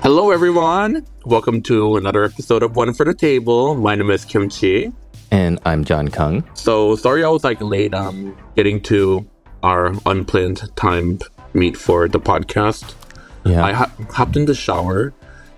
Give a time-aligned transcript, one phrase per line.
[0.00, 1.06] Hello, everyone.
[1.26, 3.74] Welcome to another episode of One for the Table.
[3.74, 4.90] My name is Kim Chi.
[5.30, 6.42] And I'm Jon Kung.
[6.54, 9.28] So sorry I was like late um getting to
[9.62, 11.18] our unplanned time
[11.52, 12.94] meet for the podcast.
[13.44, 13.62] Yeah.
[13.62, 15.12] I ho- hopped in the shower,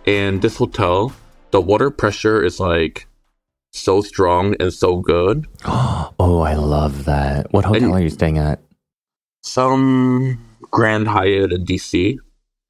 [0.04, 1.12] and this hotel,
[1.52, 3.06] the water pressure is like
[3.72, 5.46] so strong and so good.
[5.66, 7.52] oh, I love that.
[7.52, 8.60] What hotel And- are you staying at?
[9.44, 10.40] Some
[10.70, 12.16] Grand Hyatt in DC,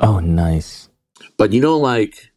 [0.01, 0.89] Oh, nice.
[1.37, 2.33] but you know, like,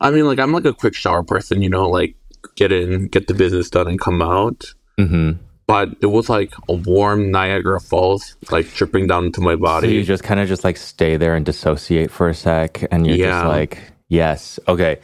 [0.00, 1.62] I mean, like, I'm like a quick shower person.
[1.62, 2.14] You know, like
[2.56, 4.64] get in, get the business done, and come out.
[4.96, 5.32] hmm
[5.66, 9.94] But it was like a warm Niagara Falls, like dripping down into my So body.
[9.94, 13.16] you just kind of just like stay there and dissociate for a sec, and you're
[13.16, 13.32] Yeah.
[13.42, 14.98] just like, yes, okay.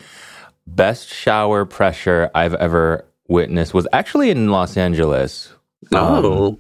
[0.67, 5.53] Best shower pressure I've ever witnessed was actually in Los Angeles.
[5.93, 6.59] oh,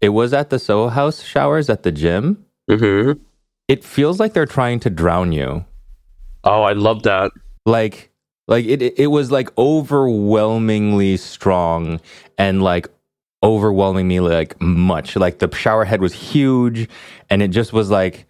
[0.00, 2.44] It was at the Soho House showers at the gym.
[2.68, 3.12] hmm
[3.72, 5.64] It feels like they're trying to drown you.
[6.44, 7.32] oh, I love that.
[7.66, 8.10] like
[8.48, 12.00] like it it was like overwhelmingly strong
[12.36, 12.86] and like
[13.42, 16.88] overwhelmingly like much like the shower head was huge
[17.30, 18.26] and it just was like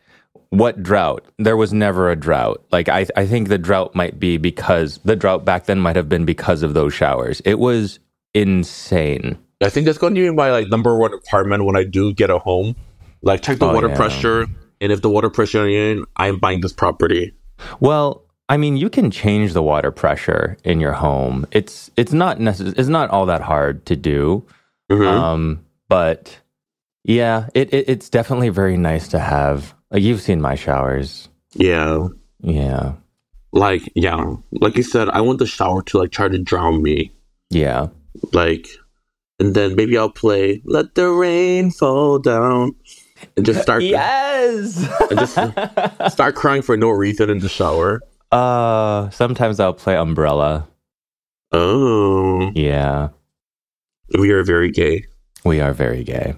[0.50, 4.36] what drought there was never a drought like i i think the drought might be
[4.36, 7.98] because the drought back then might have been because of those showers it was
[8.34, 12.12] insane I think that's going to be my like number one apartment when I do
[12.12, 12.74] get a home.
[13.22, 13.94] Like check the Oh, water yeah.
[13.96, 14.46] pressure,
[14.82, 17.32] and if the water pressure in, I'm buying this property.
[17.80, 21.46] Well, I mean, you can change the water pressure in your home.
[21.52, 24.44] It's it's not necess- it's not all that hard to do.
[24.90, 25.06] Mhm.
[25.06, 26.38] Um, but
[27.04, 29.74] yeah, it, it it's definitely very nice to have.
[29.90, 31.28] Like you've seen my showers.
[31.54, 32.08] yeah,
[32.42, 32.94] Yeah.
[33.52, 37.12] like yeah, like you said, I want the shower to like try to drown me,
[37.50, 37.88] Yeah.
[38.32, 38.66] like,
[39.38, 42.74] and then maybe I'll play "Let the Rain Fall Down"
[43.36, 44.76] and just start Yes.
[45.10, 45.34] and just
[46.12, 48.00] start crying for no reason in the shower.
[48.32, 50.68] uh sometimes I'll play umbrella.
[51.52, 53.08] Oh, Yeah.
[54.18, 55.04] we are very gay.
[55.44, 56.34] We are very gay.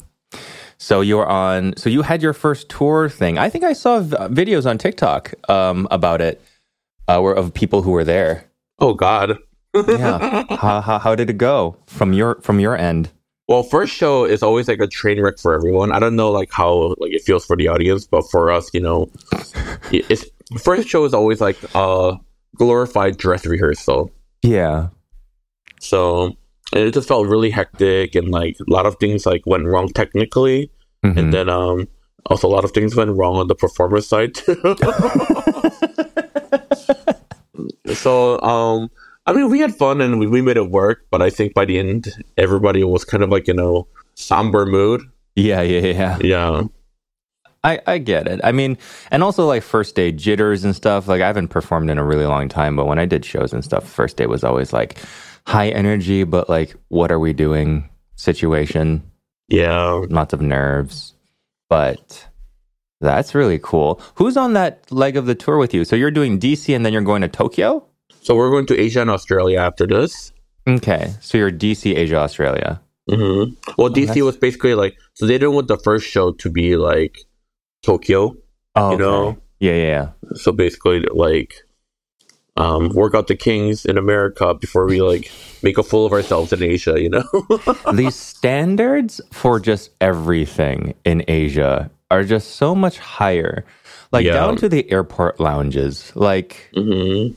[0.78, 3.38] So you're on so you had your first tour thing.
[3.38, 6.40] I think I saw v- videos on TikTok um about it
[7.08, 8.44] uh were of people who were there.
[8.80, 9.38] Oh God.
[9.74, 10.44] Yeah.
[10.56, 13.10] how, how how did it go from your from your end?
[13.46, 15.92] Well, first show is always like a train wreck for everyone.
[15.92, 18.80] I don't know like how like it feels for the audience, but for us, you
[18.80, 19.10] know,
[19.92, 20.24] it's
[20.62, 22.16] first show is always like a
[22.56, 24.10] glorified dress rehearsal.
[24.42, 24.88] Yeah.
[25.80, 26.32] So
[26.72, 29.88] and it just felt really hectic and like a lot of things like went wrong
[29.90, 30.70] technically,
[31.04, 31.16] Mhm.
[31.18, 31.86] and then um
[32.26, 34.56] also a lot of things went wrong on the performer side too.
[37.94, 38.90] so um
[39.26, 41.64] I mean we had fun and we, we made it work, but I think by
[41.64, 45.02] the end everybody was kind of like you know somber mood.
[45.34, 46.18] yeah, yeah, yeah.
[46.20, 46.62] Yeah.
[47.64, 48.40] I, I get it.
[48.44, 48.76] I mean,
[49.10, 51.08] and also like first day jitters and stuff.
[51.08, 53.64] Like I haven't performed in a really long time, but when I did shows and
[53.64, 54.98] stuff, first day was always like
[55.46, 59.02] high energy, but like, what are we doing situation?
[59.48, 60.02] Yeah.
[60.10, 61.14] Lots of nerves.
[61.70, 62.28] But
[63.00, 64.00] that's really cool.
[64.16, 65.86] Who's on that leg of the tour with you?
[65.86, 67.86] So you're doing DC and then you're going to Tokyo?
[68.24, 70.32] So we're going to Asia and Australia after this.
[70.66, 71.12] Okay.
[71.20, 72.80] So you're DC, Asia, Australia.
[73.08, 76.48] hmm Well, DC that's- was basically like, so they didn't want the first show to
[76.50, 77.18] be like
[77.82, 78.34] Tokyo.
[78.74, 79.36] Oh, You know?
[79.60, 80.08] Yeah, yeah, yeah.
[80.36, 81.54] So basically, like,
[82.56, 85.30] um, work out the kings in America before we like
[85.62, 87.24] make a fool of ourselves in Asia, you know?
[87.92, 93.64] the standards for just everything in Asia are just so much higher.
[94.12, 94.32] Like Yeah.
[94.34, 96.10] down to the airport lounges.
[96.16, 97.28] Like hmm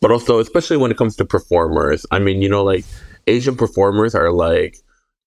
[0.00, 2.84] But also, especially when it comes to performers, I mean, you know, like
[3.26, 4.78] Asian performers are like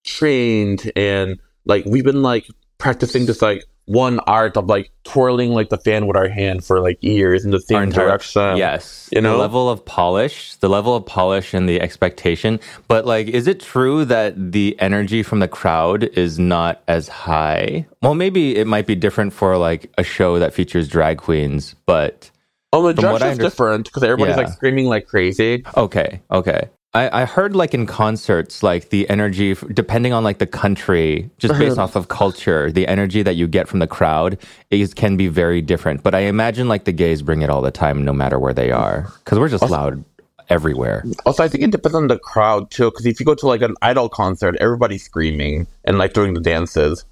[0.04, 2.48] trained and like we've been like
[2.78, 6.80] practicing this like one art of like twirling like the fan with our hand for
[6.80, 8.56] like years in the same direction.
[8.56, 9.34] yes, you know?
[9.34, 12.60] the level of polish, the level of polish and the expectation.
[12.88, 17.86] But like, is it true that the energy from the crowd is not as high?
[18.02, 22.32] Well, maybe it might be different for like a show that features drag queens, but
[22.74, 24.44] Oh, the From dress what I is different because everybody's Yeah.
[24.44, 25.64] like screaming like crazy.
[25.76, 26.70] Okay, okay.
[26.94, 31.58] I, I heard like in concerts, like the energy, depending on like the country, just
[31.58, 31.82] based mm-hmm.
[31.82, 34.38] off of culture, the energy that you get from the crowd
[34.72, 36.04] is can be very different.
[36.04, 38.72] But I imagine like the gays bring it all the time, no matter where they
[38.72, 40.04] are, because we're just loud
[40.50, 41.06] everywhere.
[41.26, 42.92] Also, I think it depends on the crowd too.
[42.92, 46.42] Because if you go to like an idol concert, everybody's screaming and like doing the
[46.42, 47.06] dances.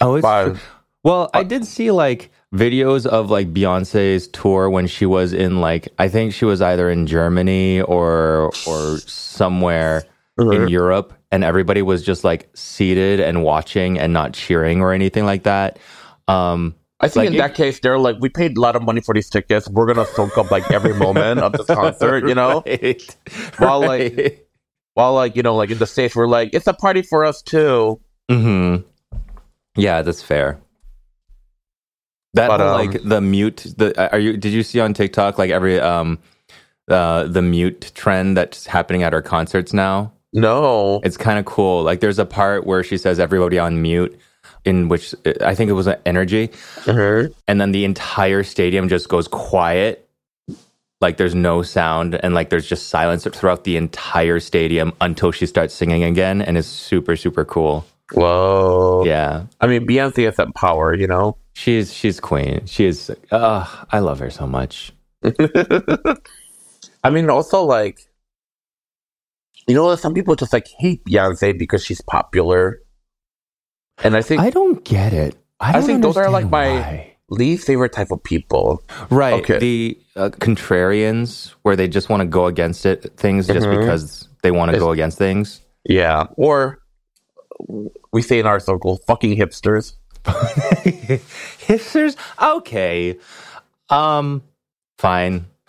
[0.00, 0.56] Oh, it's But
[1.02, 5.60] well, I uh did see like videos of like Beyonce's tour when she was in
[5.60, 10.04] like I think she was either in Germany or or somewhere
[10.38, 15.24] in Europe and everybody was just like seated and watching and not cheering or anything
[15.26, 15.78] like that.
[16.26, 18.82] Um I think Like, in it- that case, they're like, we paid a lot of
[18.82, 19.68] money for these tickets.
[19.68, 22.62] We're gonna soak up like every moment of this concert, you know.
[22.66, 23.16] Right.
[23.58, 24.48] While, like,
[24.94, 27.40] While like you know, like in the states, we're like, it's a party for us
[27.42, 28.00] too.
[28.30, 28.82] Mm-hmm.
[29.76, 30.58] Yeah, that's fair.
[32.38, 33.66] That But, um, like the mute.
[33.76, 34.36] The are you?
[34.36, 36.18] Did you see on TikTok like every um,
[36.88, 40.12] uh, the mute trend that's happening at our concerts now?
[40.32, 41.82] No, It's kind of cool.
[41.82, 44.16] Like there's a part where she says everybody on mute,
[44.64, 46.48] in which I think it was an energy,
[46.84, 47.32] Mhm.
[47.48, 50.06] and then the entire stadium just goes quiet.
[51.00, 55.46] Like there's no sound, and like there's just silence throughout the entire stadium until she
[55.46, 57.86] starts singing again, and it's super super cool.
[58.12, 59.04] whoa.
[59.06, 61.36] Yeah, I mean, Beyonce has that power, you know.
[61.58, 62.64] She's she's queen.
[62.66, 63.10] She is.
[63.30, 64.92] Uh, I love her so much.
[67.04, 67.98] I mean, also like,
[69.66, 72.80] you know, some people just like hate Beyonce because she's popular,
[74.04, 75.36] and I think I don't get it.
[75.60, 77.16] I, don't think those are, like, understand my- why.
[77.30, 78.80] least favorite type of people.
[79.10, 79.58] right Okay.
[79.58, 83.80] the uh, contrarians where they just want to go against it things just Mhm.
[83.80, 85.60] because they want to go against things.
[85.84, 86.78] Yeah, or
[88.12, 89.94] we say in our circle, fucking hipsters.
[91.66, 93.18] Hipsters, okay,
[93.90, 94.42] um,
[94.98, 95.46] fine.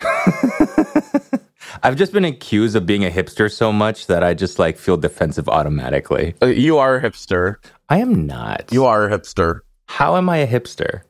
[1.82, 4.96] I've just been accused of being a hipster so much that I just like feel
[4.96, 6.34] defensive automatically.
[6.42, 7.56] Uh, you are a hipster.
[7.88, 8.68] I am not.
[8.72, 9.60] You are a hipster.
[9.86, 11.02] How am I a hipster?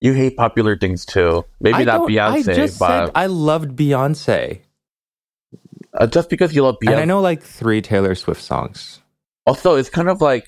[0.00, 1.44] You hate popular things too.
[1.60, 4.60] Maybe I not don't- I Beyonce, just but said I loved Beyonce,
[5.94, 6.92] uh, just because you love Beyonce.
[6.92, 9.00] and I know like three Taylor Swift songs.
[9.46, 10.46] Also, it's kind of like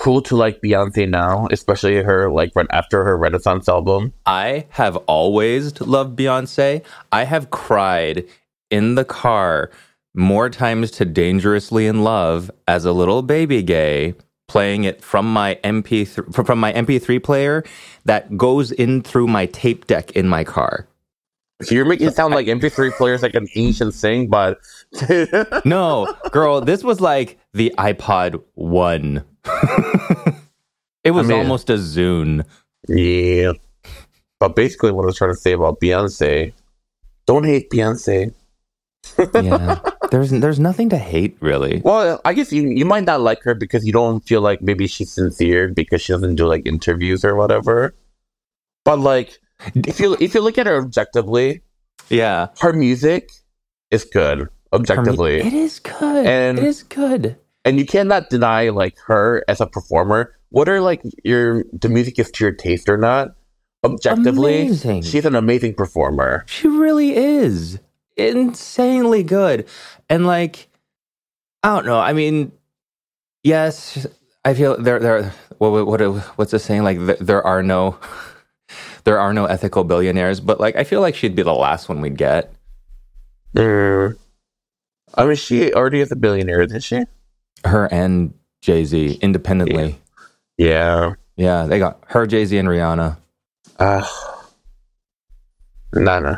[0.00, 4.14] cool to like Beyonce now, especially her like right after her Renaissance album.
[4.24, 6.82] I have always loved Beyonce.
[7.12, 8.24] I have cried
[8.70, 9.70] in the car
[10.14, 14.14] more times to Dangerously in Love as a little baby gay
[14.48, 17.62] playing it from my MP3 from my MP3 player
[18.06, 20.88] that goes in through my tape deck in my car.
[21.62, 24.58] So you're making it sound like MP3 players like an ancient thing, but
[25.66, 29.24] No, girl, this was like the iPod 1.
[31.04, 32.44] it was I mean- almost a Zune.
[32.88, 33.52] yeah.
[34.38, 36.54] But basically, what I was trying to say about Beyonce,
[37.26, 38.32] don't hate Beyonce.
[39.34, 39.80] Yeah.
[40.10, 41.80] There's there's nothing to hate really.
[41.84, 44.86] Well, I guess you you might not like her because you don't feel like maybe
[44.86, 47.94] she's sincere because she doesn't do like interviews or whatever.
[48.84, 49.38] But like,
[49.74, 51.62] if you if you look at her objectively,
[52.08, 52.48] Yeah.
[52.60, 53.30] her music
[53.90, 55.40] is good objectively.
[55.40, 56.26] It is good.
[56.26, 57.36] And- it is good.
[57.64, 62.30] And you cannot deny like her as a performer whether like your the music is
[62.30, 63.28] to your taste or not
[63.84, 65.02] objectively Amazing.
[65.02, 67.78] she's an amazing performer She really is
[68.16, 69.66] insanely good.
[70.08, 70.68] And like,
[71.62, 71.98] I don't know.
[71.98, 72.52] I mean,
[73.42, 74.06] yes,
[74.44, 74.98] I feel there.
[74.98, 75.34] There.
[75.58, 75.86] What?
[75.86, 76.00] What?
[76.36, 76.84] What's the saying?
[76.84, 77.98] Like, th- there are no,
[79.04, 80.40] there are no ethical billionaires.
[80.40, 82.52] But like, I feel like she'd be the last one we'd get.
[83.56, 84.16] Mm.
[85.16, 87.02] i mean she already is a billionaire isn't she
[87.64, 89.98] Her and Jay Z independently.
[90.58, 91.66] yeah Yeah.
[91.66, 93.16] they got her, Jay Z, and Rihanna.
[93.78, 94.06] uh
[95.94, 96.36] nah, nah.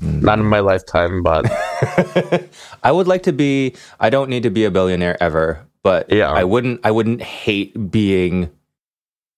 [0.00, 0.22] Mm.
[0.22, 1.44] not in my lifetime but
[2.84, 3.74] I would like to be.
[3.98, 6.30] I don't need to be a billionaire ever, but Yeah.
[6.30, 6.80] I wouldn't.
[6.84, 8.50] I wouldn't hate being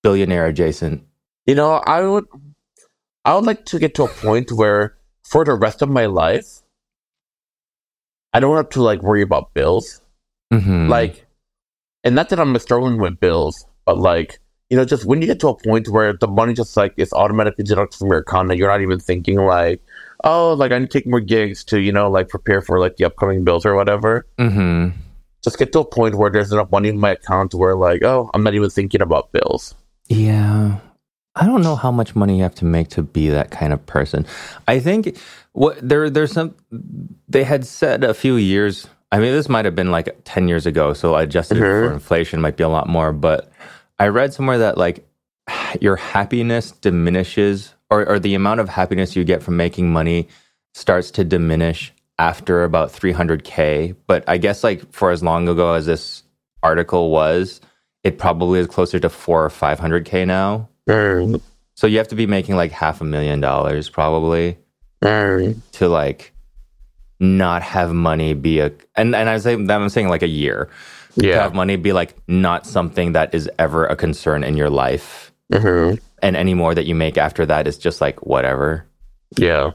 [0.02, 1.02] billionaire adjacent.
[1.46, 2.24] you know i would
[3.24, 4.94] i would like to get to a point where
[5.24, 6.62] for the rest of my life
[8.32, 10.00] i don't have to like worry about bills
[10.52, 10.88] Mhm.
[10.88, 11.26] like
[12.04, 14.40] and not that i'm struggling with bills but like
[14.70, 17.12] you know just when you get to a point where the money just like is
[17.12, 19.82] automatically deducted from your account and you're not even thinking like
[20.24, 22.96] oh like i need to take more gigs to you know like prepare for like
[22.96, 24.96] the upcoming bills or whatever Mm-hmm.
[25.44, 28.30] just get to a point where there's enough money in my account where like oh
[28.32, 29.74] i'm not even thinking about bills
[30.08, 30.78] Yeah.
[31.36, 33.84] I don't know how much money you have to make to be that kind of
[33.86, 34.26] person.
[34.66, 35.16] I think
[35.52, 36.56] what there there's some
[37.28, 38.88] they had said a few years.
[39.10, 41.60] I mean, this might have been like 10 years ago, so adjusted Mhm.
[41.88, 43.50] for inflation might be a lot more, but
[43.98, 45.06] I read somewhere that like
[45.80, 50.28] your happiness diminishes or or the amount of happiness you get from making money
[50.74, 55.86] starts to diminish after about 300k, but I guess like for as long ago as
[55.86, 56.22] this
[56.62, 57.60] article was,
[58.04, 60.68] it probably is closer to 4 or 500k now.
[60.88, 61.40] Mm,
[61.74, 64.58] So you have to be making like half a million dollars probably
[65.02, 66.32] mm, to like
[67.20, 70.68] not have money be a and and I saying I'm saying like a year.
[71.18, 71.42] To yeah.
[71.42, 75.32] have money be like not something that is ever a concern in your life.
[75.52, 75.98] Mhm.
[76.22, 78.84] and any more that you make after that is just like whatever.
[79.38, 79.70] Yeah.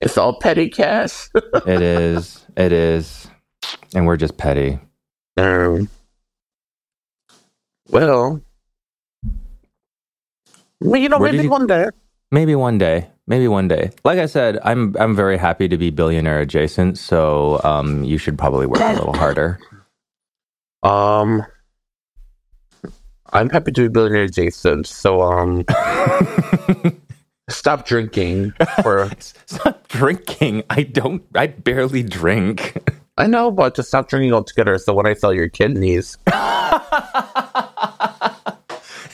[0.00, 1.28] It's all petty cash.
[1.66, 2.44] It is.
[2.56, 3.28] It is.
[3.94, 4.78] And we're just petty.
[5.36, 5.88] Um,
[7.88, 8.40] well,
[10.80, 11.86] Well, you know, Where maybe you- one day.
[12.32, 13.08] Maybe one day.
[13.30, 13.92] Maybe one day.
[14.02, 16.98] Like I said, I'm I'm very happy to be billionaire adjacent.
[16.98, 19.60] So um, you should probably work a little harder.
[20.82, 21.46] Um,
[23.32, 24.88] I'm happy to be billionaire adjacent.
[24.88, 25.64] So um,
[27.48, 29.08] stop drinking for.
[29.46, 30.64] Stop drinking.
[30.68, 31.22] I don't.
[31.36, 32.76] I barely drink.
[33.16, 34.78] I know, but just stop drinking altogether.
[34.78, 36.18] So when I sell your kidneys,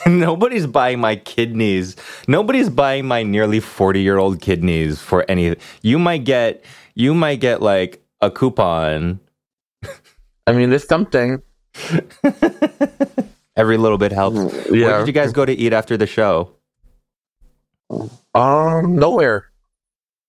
[0.09, 1.95] Nobody's buying my kidneys.
[2.27, 5.57] Nobody's buying my nearly 40 year old kidneys for any.
[5.81, 6.63] You might get,
[6.95, 9.19] you might get like a coupon.
[10.47, 11.41] I mean, there's something.
[13.57, 14.53] Every little bit helps.
[14.69, 14.85] Yeah.
[14.87, 16.51] Where did you guys go to eat after the show?
[18.33, 19.49] Um, nowhere.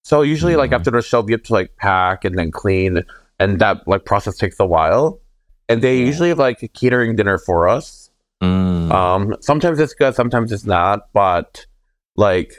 [0.03, 3.05] So usually, like after the show, we have to like pack and then clean,
[3.39, 5.21] and that like process takes a while.
[5.69, 8.08] And they usually have like a catering dinner for us.
[8.43, 8.91] Mm.
[8.93, 11.13] Um, sometimes it's good, sometimes it's not.
[11.13, 11.67] But
[12.17, 12.53] like,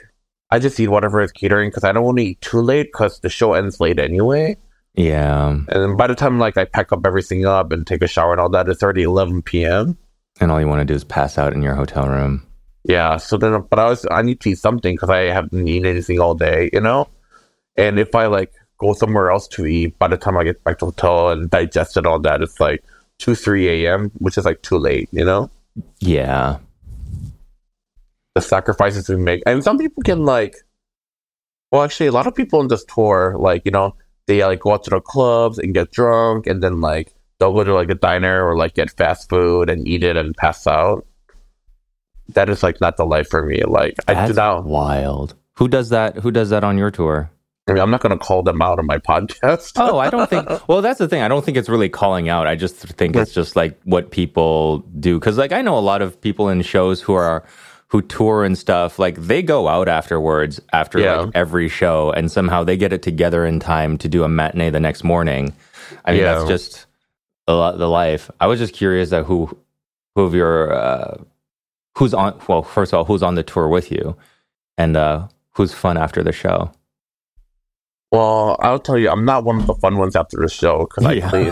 [0.52, 3.20] I just eat whatever is catering because I don't want to eat too late because
[3.20, 4.58] the show ends late anyway.
[4.96, 5.58] yeah.
[5.70, 8.42] And by the time like I pack up everything up and take a shower and
[8.42, 9.98] all that, it's already eleven p.m.
[10.42, 12.46] And all you want to do is pass out in your hotel room.
[12.86, 15.86] Yeah, so then, but I was, I need to eat something because I haven't eaten
[15.86, 17.10] anything all day, you know?
[17.76, 20.80] And if I like go somewhere else to eat, by the time I get back
[20.80, 22.84] to the hotel and digest it all that, it's like
[23.20, 25.52] 2, 3 a.m., which is like too late, you know?
[26.00, 26.58] Yeah.
[28.36, 29.44] The sacrifices we make.
[29.46, 30.56] And some people can like,
[31.72, 33.96] well, actually, a lot of people on this tour, like, you know,
[34.28, 37.64] they like go out to the clubs and get drunk and then like they'll go
[37.64, 41.06] to like a diner or like get fast food and eat it and pass out.
[42.30, 43.64] That is like not the life for me.
[43.64, 44.66] Like, I do That's not.
[44.66, 45.36] wild.
[45.58, 46.18] Who does that?
[46.18, 47.32] Who does that on your tour?
[47.70, 49.74] I mean, I'm not going to call them out on my podcast.
[49.78, 50.48] Oh, I don't think.
[50.68, 51.22] Well, that's the thing.
[51.22, 52.48] I don't think it's really calling out.
[52.48, 55.20] I just think it's just like what people do.
[55.20, 57.44] Because, like, I know a lot of people in shows who are
[57.88, 59.00] who tour and stuff.
[59.00, 61.16] Like, they go out afterwards after Yeah.
[61.22, 64.70] like every show, and somehow they get it together in time to do a matinee
[64.70, 65.54] the next morning.
[66.06, 66.36] I mean, Yeah.
[66.36, 66.86] that's just
[67.48, 68.30] the the life.
[68.40, 69.58] I was just curious that who
[70.16, 71.18] who of your uh,
[71.98, 72.40] who's on.
[72.48, 74.16] Well, first of all, who's on the tour with you,
[74.78, 76.72] and uh, who's fun after the show.
[78.12, 81.06] Well, I'll tell you, I'm not one of the fun ones after the show because
[81.06, 81.30] I Yeah.
[81.30, 81.51] clean,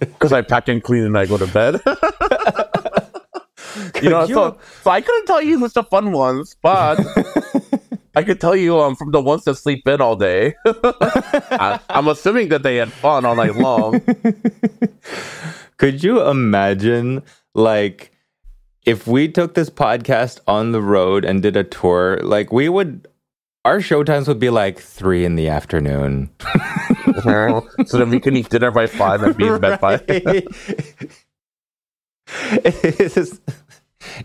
[0.00, 1.80] because I pack and clean and I go to bed.
[4.02, 6.98] you know, Could so, so I couldn't tell you who's the fun ones, but
[8.16, 10.54] I could tell you um, from the ones that sleep in all day.
[10.66, 14.02] I, I'm assuming that they had fun all night long.
[15.78, 17.22] Could you imagine,
[17.54, 18.10] like,
[18.84, 23.06] if we took this podcast on the road and did a tour, like, we would,
[23.64, 26.30] our show times would be like three in the afternoon.
[27.22, 30.02] so then we can eat dinner by five and be in bed by.
[32.64, 33.40] it's,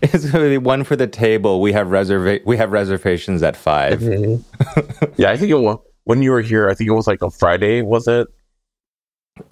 [0.02, 1.60] it's going to be one for the table.
[1.60, 5.04] We have reserva- we have reservations at 5 mm-hmm.
[5.16, 6.68] yeah, I think it was when you were here.
[6.68, 7.82] I think it was like a Friday.
[7.82, 8.26] Was it?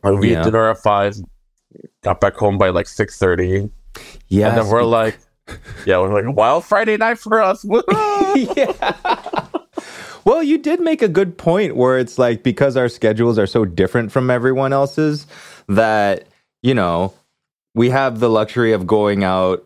[0.02, 0.38] Like, we Yeah.
[0.38, 1.16] had dinner at five.
[2.02, 3.70] Got back home by like six thirty,
[4.28, 5.18] Yeah, and then we're like,
[5.84, 7.64] "Yeah, we're like wild Friday night for us."
[8.36, 9.46] Yeah.
[10.26, 13.64] Well, you did make a good point where it's like because our schedules are so
[13.64, 15.24] different from everyone else's
[15.68, 16.26] that,
[16.62, 17.14] you know,
[17.76, 19.62] we have the luxury of going out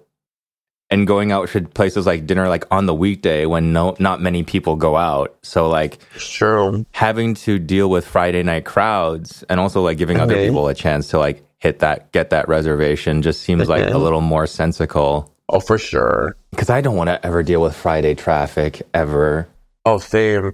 [0.91, 4.43] and going out to places like dinner like on the weekday when no not many
[4.43, 5.35] people go out.
[5.43, 6.85] So like Sure.
[6.93, 11.09] having to deal with Friday night crowds and also like giving other people a chance
[11.09, 15.59] to like hit that get that reservation just seems like a little more sensical Oh,
[15.61, 16.37] for sure.
[16.51, 19.49] because I don't want to ever deal with Friday traffic ever.
[19.85, 20.53] Oh, same.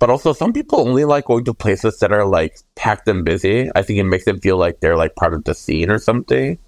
[0.00, 3.70] But also, some people only like going to places that are like packed and busy.
[3.74, 6.58] I think it makes them feel like they're like part of the scene or something.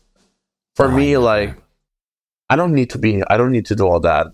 [0.76, 1.54] For Oh, me, like,
[2.48, 3.22] I don't need to be.
[3.28, 4.28] I don't need to do all that.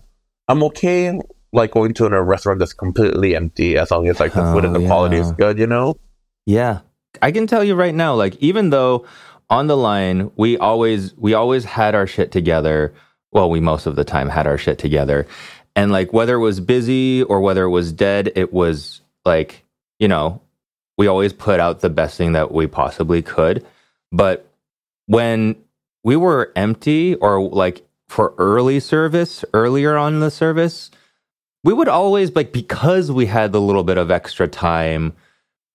[0.47, 1.19] I'm okay,
[1.51, 4.75] like going to a restaurant that's completely empty as long as like the food and
[4.75, 5.59] Oh, the quality is good.
[5.59, 5.97] You know.
[6.45, 6.79] Yeah.
[7.21, 9.05] I can tell you right now, like, even though
[9.49, 12.93] on the line, we always, we always had our shit together.
[13.31, 15.27] Well, we most of the time had our shit together.
[15.77, 19.63] And like, whether it was busy or whether it was dead, it was like,
[19.99, 20.41] you know,
[20.97, 23.63] we always put out the best thing that we possibly could.
[24.11, 24.49] But
[25.05, 25.55] when
[26.03, 30.89] we were empty or like for early service, earlier on the service,
[31.63, 35.13] we would always like, because we had the little bit of extra time,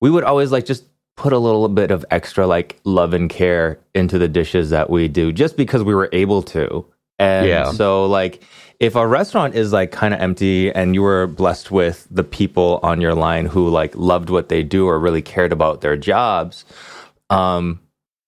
[0.01, 0.85] we would always like just
[1.17, 5.07] put a little bit of extra like love and care into the dishes that we
[5.07, 6.85] do just because we were able to.
[7.23, 7.71] And Yeah.
[7.73, 8.43] so like
[8.81, 12.81] if a restaurant is like kind of empty and you were blessed with the people
[12.83, 16.65] on your line who like loved what they do or really cared about their jobs,
[17.31, 17.81] um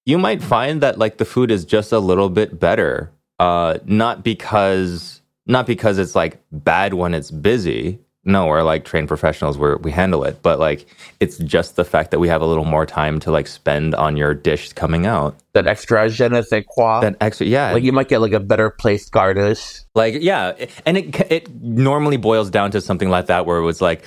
[0.06, 3.10] you might find that like the food is just a little bit better.
[3.40, 7.98] Uh not because not because it's like bad when it's busy.
[8.26, 10.86] No, we're like trained professionals where we handle it, but like
[11.20, 14.16] it's just the fact that we have a little more time to like spend on
[14.16, 15.36] your dish coming out.
[15.52, 17.00] That extra je ne sais quoi.
[17.00, 19.80] That extra, yeah, like you might get like a better placed garnish.
[19.94, 20.54] like yeah,
[20.86, 24.04] and it it normally boils down to something like that where it was like,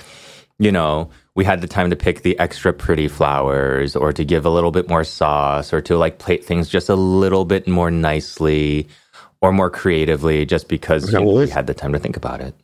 [0.58, 4.44] you know, we had the time to pick the extra pretty flowers or to give
[4.44, 7.90] a little bit more sauce or to like plate things just a little bit more
[7.92, 8.88] nicely
[9.40, 12.54] or more creatively just because Okay, well, we had the time to think about it.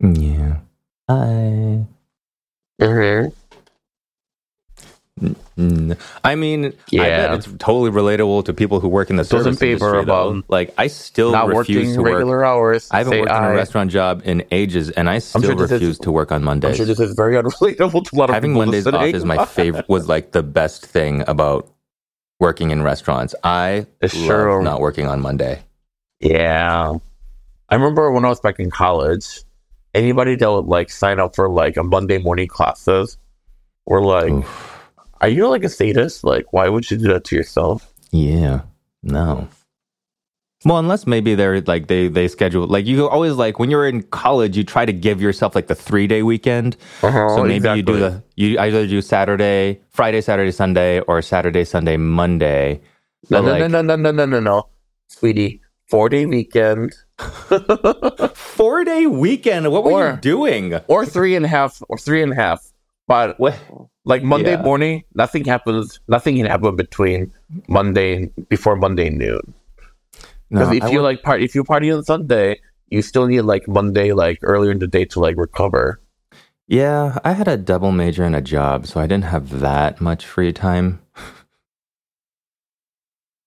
[0.00, 0.58] Yeah.
[1.12, 1.84] I
[5.20, 5.36] Mhm.
[5.58, 7.34] Mm, I mean, I bet Yeah.
[7.34, 10.00] it's totally relatable to people who work in the Those in service favor industry.
[10.00, 10.28] of, though.
[10.30, 12.12] um, like, I still Not refuse working to work.
[12.14, 12.88] regular hours.
[12.90, 15.64] I haven't say worked in a restaurant job in ages, and I still sure this
[15.66, 16.76] is- refuse to work on I'm Mondays.
[16.76, 19.44] sure this is very unrelatable to a lot of Having people Mondays off is my
[19.44, 19.84] favorite.
[19.88, 21.68] Was like the best thing about
[22.40, 23.34] working in restaurants.
[23.44, 24.62] I It's love true.
[24.62, 25.60] not working on Monday.
[26.20, 26.94] Yeah.
[27.68, 29.42] I remember when I was back in college,
[29.94, 33.18] anybody that would like sign up for like a Monday morning classes
[33.86, 34.68] were like, Oof.
[35.20, 36.24] Are you like a sadist?
[36.24, 37.88] Like, why would you do that to yourself?
[38.10, 38.62] Yeah,
[39.04, 39.46] no.
[40.64, 44.02] Well, unless maybe they're like they they schedule like you always like when you're in
[44.02, 46.76] college, you try to give yourself like the three day weekend.
[47.02, 51.64] Uh-huh, So maybe you do the you either do Saturday, Friday, Saturday, Sunday, or Saturday,
[51.64, 52.80] Sunday, Monday.
[53.30, 54.68] No, But, no, like, no, no, no, no, no, no, no.
[55.08, 56.94] Sweetie, four day weekend
[58.34, 59.70] Four day weekend.
[59.70, 60.74] What were Or- you doing?
[60.88, 62.72] or three and a half or three and a half.
[63.08, 63.58] But What?
[64.04, 64.62] like Monday Yeah.
[64.62, 66.00] morning, nothing happens.
[66.08, 67.32] Nothing can happen between
[67.68, 69.40] Monday before Monday noon.
[70.50, 73.26] No, Because if I you would- like party, if you party on Sunday, you still
[73.26, 76.00] need like Monday, like earlier in the day to like recover.
[76.68, 80.24] yeah, I had a double major and a job, so I didn't have that much
[80.24, 81.00] free time.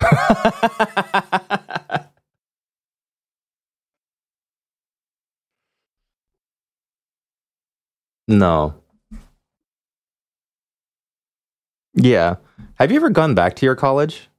[8.27, 8.75] no.
[11.93, 12.35] Yeah.
[12.75, 14.29] Have you ever gone back to your college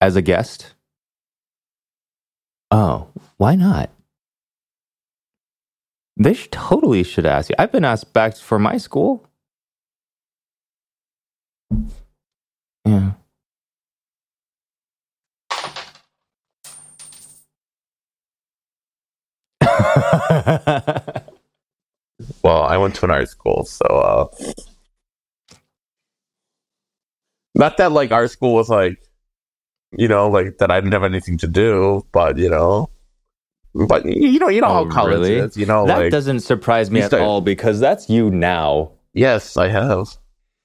[0.00, 0.74] as a guest?
[2.70, 3.90] Oh, why not?
[6.16, 7.54] They should, totally should ask you.
[7.58, 9.26] I've been asked back for my school.
[12.84, 13.12] Yeah.
[22.42, 24.52] Well, I went to an art school, so uh
[27.54, 28.98] not that like art school was like
[29.96, 32.90] you know, like that I didn't have anything to do, but you know
[33.74, 35.36] but you know, you know Oh, how college really?
[35.36, 38.90] is, you know, that like doesn't surprise me at start- all because that's you now.
[39.14, 40.08] yes, I have.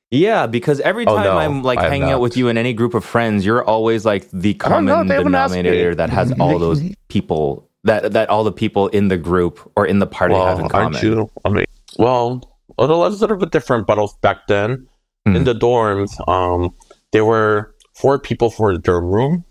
[0.09, 2.93] Yeah, because every Oh, time no, I'm like hanging out with you in any group
[2.93, 5.61] of friends, you're always like the know, common they haven't asked me.
[5.63, 9.85] denominator that has all those people that that all the people in the group or
[9.85, 10.93] in the party have in common.
[10.95, 11.29] aren't you?
[11.45, 11.65] I mean,
[11.97, 12.41] well,
[12.77, 14.87] well, it was a little bit different, but back then
[15.25, 15.45] in Mhm.
[15.45, 16.73] the dorms, um,
[17.11, 19.45] there were four people for the dorm room.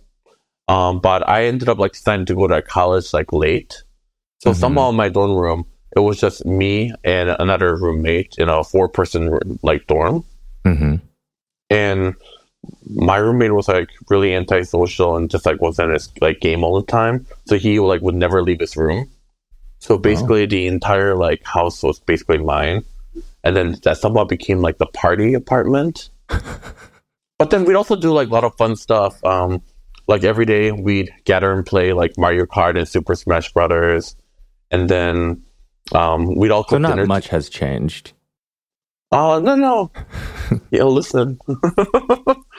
[0.68, 3.82] Um, but I ended up like deciding to go to college like late,
[4.38, 4.56] so Mhm.
[4.56, 8.88] somehow in my dorm room it was just me and another roommate in a four
[8.88, 10.24] person like dorm,
[10.64, 10.94] hmm
[11.68, 12.14] and
[12.94, 16.80] my roommate was like really antisocial and just like was in his like game all
[16.80, 17.26] the time.
[17.46, 19.10] So he like would never leave his room.
[19.78, 22.84] So basically, the entire like house was basically mine,
[23.42, 26.08] and then that somehow became like the party apartment.
[27.38, 29.22] but then we'd also do like a lot of fun stuff.
[29.24, 29.60] Um,
[30.06, 34.14] like every day we'd gather and play like Mario Kart and Super Smash Brothers,
[34.70, 35.42] and then
[35.92, 37.06] um, we'd all So not dinner.
[37.06, 38.12] much has changed.
[39.10, 39.90] Oh no no,
[40.70, 41.38] yeah, listen.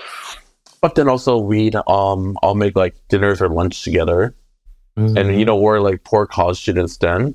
[0.83, 4.35] but then also we'd um all make like dinners or lunch together,
[4.95, 5.17] Mm-hmm.
[5.17, 7.33] and you know we're like poor college students then.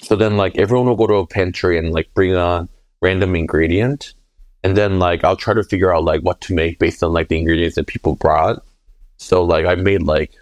[0.00, 2.66] So then like everyone will go to a pantry and like bring a
[3.02, 4.14] random ingredient,
[4.62, 7.28] and then like I'll try to figure out like what to make based on like
[7.28, 8.62] the ingredients that people brought.
[9.18, 10.32] So like I made like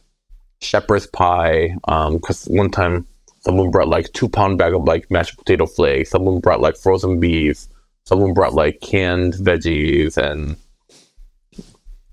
[0.60, 3.04] shepherd's pie um because one time
[3.40, 7.18] someone brought like two pound bag of like mashed potato flakes someone brought like frozen
[7.18, 7.66] beef
[8.04, 10.54] someone brought like canned veggies and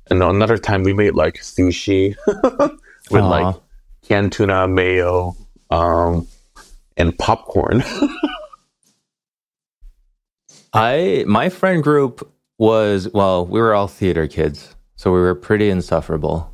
[0.09, 2.15] and another time we made like sushi
[3.11, 3.29] with Aw.
[3.29, 3.55] like
[4.03, 5.35] canned tuna mayo
[5.69, 6.27] um
[6.97, 7.83] and popcorn
[10.73, 15.69] I my friend group was well, we were all theater kids, so we were pretty
[15.69, 16.53] insufferable.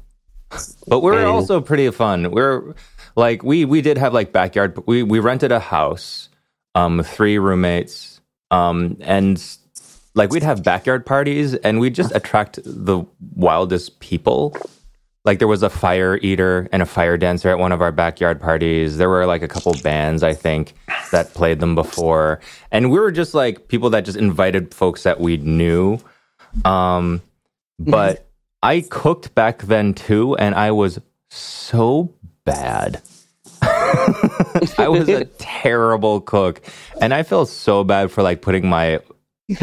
[0.88, 2.32] But we were And- also pretty fun.
[2.32, 2.76] We are
[3.16, 6.30] like we we did have like backyard, but we we rented a house,
[6.76, 9.42] um, three roommates, um, and
[10.16, 13.04] like we'd have backyard parties and we'd just attract the
[13.36, 14.56] wildest people.
[15.26, 18.40] Like there was a fire eater and a fire dancer at one of our backyard
[18.40, 18.98] parties.
[18.98, 20.74] There were like a couple bands, I think,
[21.12, 22.40] that played them before.
[22.72, 26.00] And we were just like people that just invited folks that we knew.
[26.64, 27.22] Um,
[27.80, 28.30] but
[28.64, 31.00] I cooked back then too, and I was
[31.30, 32.14] so
[32.46, 33.02] bad.
[33.62, 36.62] I was a terrible cook,
[37.02, 39.02] and I feel so bad for like putting my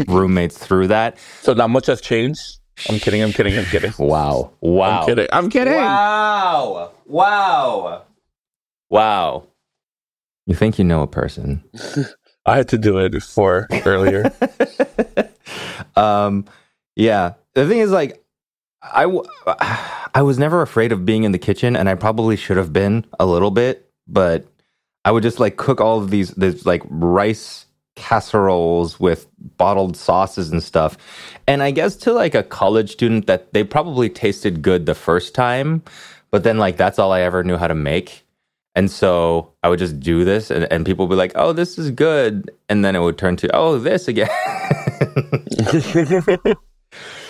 [0.07, 1.17] roommates through that.
[1.41, 2.59] So not much has changed.
[2.89, 3.21] I'm kidding.
[3.21, 3.57] I'm kidding.
[3.57, 3.93] I'm kidding.
[3.99, 4.51] Wow!
[4.61, 5.01] Wow!
[5.01, 5.27] I'm kidding.
[5.31, 5.73] I'm kidding.
[5.75, 6.91] Wow!
[7.05, 8.01] Wow!
[8.89, 9.47] Wow!
[10.45, 11.63] You think you know a person?
[12.45, 14.33] I had to do it for earlier.
[15.95, 16.45] um,
[16.95, 17.33] yeah.
[17.53, 18.21] The thing is, like,
[18.81, 22.57] I w- I was never afraid of being in the kitchen, and I probably should
[22.57, 24.45] have been a little bit, but
[25.05, 29.27] I would just like cook all of these, these like rice casseroles with
[29.57, 30.97] bottled sauces and stuff.
[31.47, 35.35] And I guess to like a college student that they probably tasted good the first
[35.35, 35.83] time,
[36.31, 38.25] but then like that's all I ever knew how to make.
[38.75, 41.77] And so I would just do this and, and people would be like, oh, this
[41.77, 42.49] is good.
[42.69, 44.27] And then it would turn to, oh, this again.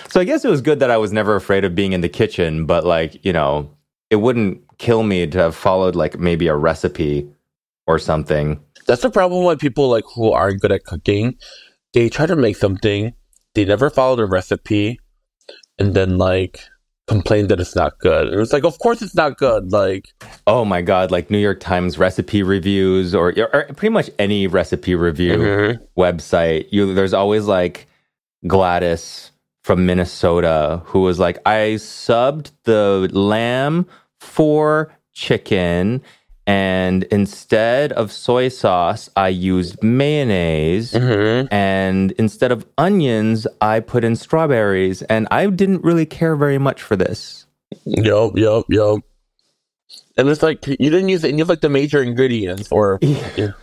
[0.09, 2.07] so I guess it was good that I was never afraid of being in the
[2.07, 3.69] kitchen, but like, you know,
[4.09, 7.27] it wouldn't kill me to have followed like maybe a recipe
[7.87, 8.59] or something.
[8.85, 11.37] That's the problem with people like who aren't good at cooking.
[11.93, 13.13] They try to make something,
[13.53, 14.99] they never follow the recipe,
[15.77, 16.59] and then like
[17.07, 18.33] complain that it's not good.
[18.33, 19.71] It's like, of course it's not good.
[19.71, 20.07] Like,
[20.47, 24.95] oh my god, like New York Times recipe reviews or, or pretty much any recipe
[24.95, 25.99] review mm-hmm.
[25.99, 26.67] website.
[26.71, 27.87] You there's always like
[28.47, 29.31] Gladys
[29.63, 33.87] from Minnesota who was like, I subbed the lamb
[34.19, 36.01] for chicken
[36.45, 40.91] and instead of soy sauce, I used mayonnaise.
[40.91, 41.53] Mm-hmm.
[41.53, 45.01] And instead of onions, I put in strawberries.
[45.03, 47.45] And I didn't really care very much for this.
[47.85, 48.99] Yup, yup, yup.
[50.17, 53.53] And it's like you didn't use any of like the major ingredients, or yeah.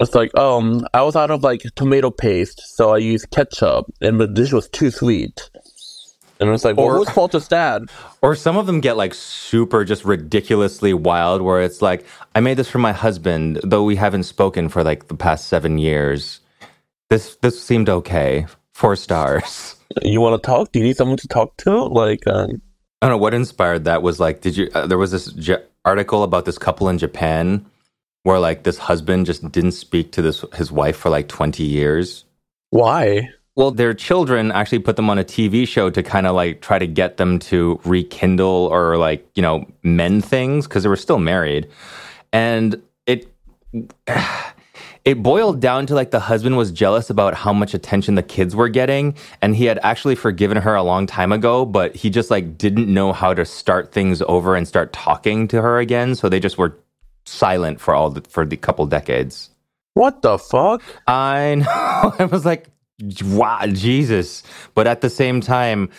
[0.00, 4.18] it's like um, I was out of like tomato paste, so I used ketchup, and
[4.18, 5.50] the dish was too sweet.
[6.38, 7.82] And it's like, well, or, is that?
[8.20, 12.58] Or some of them get like super, just ridiculously wild, where it's like, I made
[12.58, 16.40] this for my husband, though we haven't spoken for like the past seven years.
[17.08, 18.46] This this seemed okay.
[18.72, 19.72] Four stars.
[20.02, 20.72] You want to talk?
[20.72, 21.84] Do you need someone to talk to?
[21.84, 22.60] Like, um...
[23.00, 24.02] I don't know what inspired that.
[24.02, 24.68] Was like, did you?
[24.74, 27.64] Uh, there was this j- article about this couple in Japan
[28.24, 32.24] where like this husband just didn't speak to this his wife for like twenty years.
[32.70, 33.30] Why?
[33.56, 36.78] Well, their children actually put them on a TV show to kind of like try
[36.78, 41.18] to get them to rekindle or like, you know, mend things because they were still
[41.18, 41.66] married.
[42.34, 43.26] And it
[45.06, 48.54] it boiled down to like the husband was jealous about how much attention the kids
[48.54, 52.30] were getting and he had actually forgiven her a long time ago, but he just
[52.30, 56.28] like didn't know how to start things over and start talking to her again, so
[56.28, 56.76] they just were
[57.24, 59.48] silent for all the, for the couple decades.
[59.94, 60.82] What the fuck?
[61.06, 62.14] I know.
[62.18, 62.68] I was like,
[63.24, 64.42] wow, Jesus.
[64.74, 65.90] But at the same time,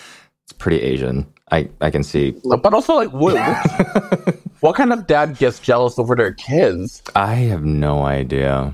[0.43, 1.25] it's pretty Asian.
[1.51, 2.35] I, I can see.
[2.43, 3.37] But also, like, what,
[4.59, 7.01] what kind of dad gets jealous over their kids?
[7.15, 8.73] I have no idea.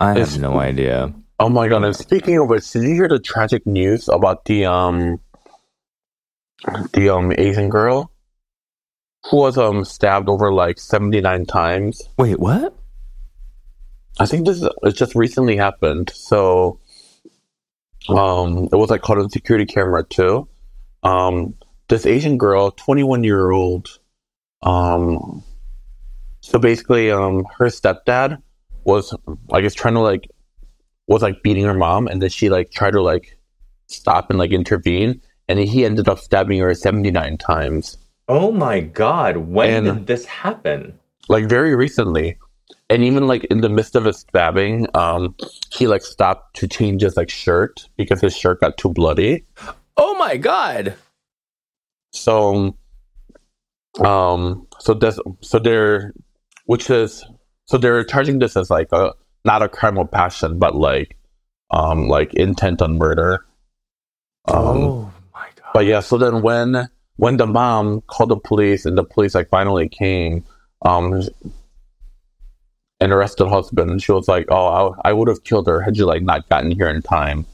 [0.00, 1.12] I have no idea.
[1.38, 1.84] Oh my god!
[1.84, 5.20] And speaking of which, did you hear the tragic news about the um
[6.92, 8.10] the um Asian girl
[9.30, 12.08] who was um stabbed over like seventy nine times?
[12.18, 12.74] Wait, what?
[14.18, 16.10] I think this it just recently happened.
[16.14, 16.78] So
[18.08, 20.48] um, it was like caught on security camera too.
[21.02, 21.54] Um,
[21.88, 23.98] this Asian girl, 21 year old,
[24.62, 25.42] um,
[26.40, 28.40] so basically, um, her stepdad
[28.84, 29.14] was,
[29.52, 30.30] I guess, trying to like,
[31.08, 33.36] was like beating her mom, and then she like tried to like
[33.88, 37.98] stop and like intervene, and he ended up stabbing her 79 times.
[38.28, 40.98] Oh my god, when and, did this happen?
[41.28, 42.38] Like very recently
[42.88, 45.34] and even like in the midst of his stabbing, um,
[45.72, 49.44] he like stopped to change his like shirt because his shirt got too bloody.
[49.96, 50.94] Oh my god!
[52.12, 52.76] So,
[53.98, 56.12] um, so this, so they're,
[56.66, 57.24] which is,
[57.66, 59.12] so they're charging this as like a
[59.44, 61.16] not a crime of passion, but like,
[61.70, 63.44] um, like intent on murder.
[64.48, 65.70] Um, oh my god!
[65.74, 69.48] But yeah, so then when when the mom called the police and the police like
[69.48, 70.44] finally came,
[70.82, 71.22] um,
[73.00, 73.90] and arrested the husband.
[73.90, 76.48] And she was like, "Oh, I, I would have killed her had you like not
[76.48, 77.46] gotten here in time."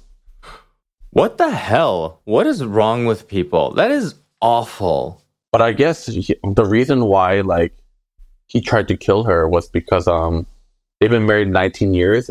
[1.10, 2.20] What the hell?
[2.24, 3.72] What is wrong with people?
[3.74, 5.22] That is awful.
[5.50, 7.74] But I guess he, the reason why like
[8.46, 10.46] he tried to kill her was because um
[11.00, 12.30] they've been married 19 years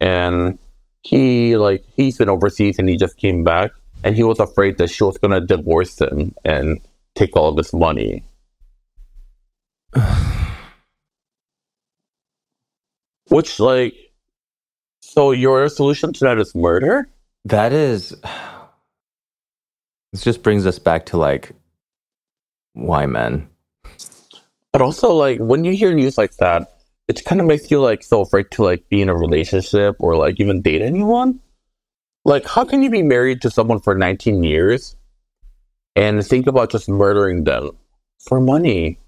[0.00, 0.58] and
[1.02, 3.72] he like he's been overseas and he just came back
[4.04, 6.80] and he was afraid that she was gonna divorce him and
[7.16, 8.22] take all of his money.
[13.32, 13.94] Which like
[15.00, 17.08] so your solution to that is murder?
[17.46, 18.14] That is.
[20.12, 21.52] This just brings us back to like,
[22.74, 23.48] why men?
[24.70, 26.76] But also like when you hear news like that,
[27.08, 30.14] it kind of makes you like so afraid to like be in a relationship or
[30.14, 31.40] like even date anyone.
[32.26, 34.94] Like how can you be married to someone for 19 years
[35.96, 37.70] and think about just murdering them
[38.28, 38.98] for money?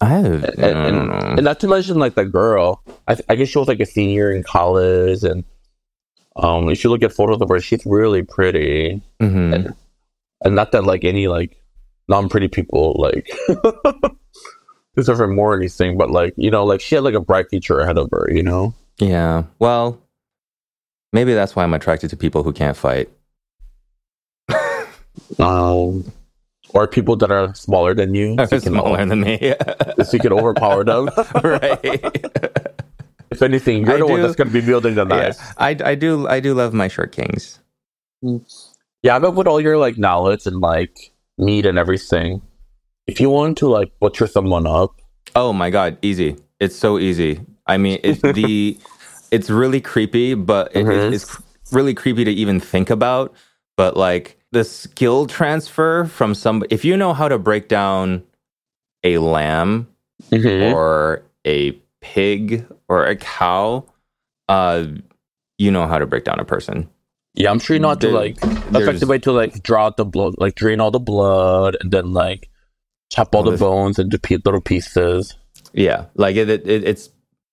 [0.00, 1.14] I, have, and, and, know.
[1.14, 4.30] and not to mention like the girl I, I guess she was like a senior
[4.32, 5.44] in college and
[6.36, 9.74] um if you look at photos of her she's really pretty Mhm.
[10.44, 11.56] and not that like any like
[12.08, 13.30] non-pretty people like
[14.96, 17.48] deserve her more or anything but like you know like she had like a bright
[17.50, 19.44] future ahead of her you know Yeah.
[19.58, 19.98] Well,
[21.12, 23.08] maybe that's why I'm attracted to people who can't fight.
[25.38, 26.04] um
[26.74, 29.54] or people that are smaller than you so you Smaller than me.
[30.04, 31.08] so you can overpower them
[31.42, 31.94] right.
[33.34, 35.52] If anything you're I the one that's going to be wielding the knife Yeah.
[35.58, 37.58] I, I do I do love my short kings.
[39.02, 42.40] Yeah, but with all your like knowledge and like meat and everything,
[43.06, 45.00] if you want to like butcher someone up,
[45.36, 46.36] Oh my god, easy.
[46.60, 47.40] It's so easy.
[47.66, 48.78] I mean, it's the
[49.30, 51.12] it's really creepy, but it, Mhm.
[51.12, 51.36] it's
[51.72, 53.34] really creepy to even think about.
[53.76, 58.22] But like the skill transfer from some, if you know how to break down
[59.02, 59.88] a lamb
[60.30, 60.72] Mm-hmm.
[60.72, 61.72] or a
[62.04, 63.86] pig or a cow,
[64.50, 64.84] uh,
[65.56, 66.86] you know how to break down a person.
[67.34, 70.04] yeah, I'm sure you know how to like effective way to like draw out the
[70.04, 72.50] blood, like drain all the blood, and then like
[73.10, 75.34] chop all Well, the this- bones into pe- little pieces.
[75.72, 77.08] Yeah, like it, it, it's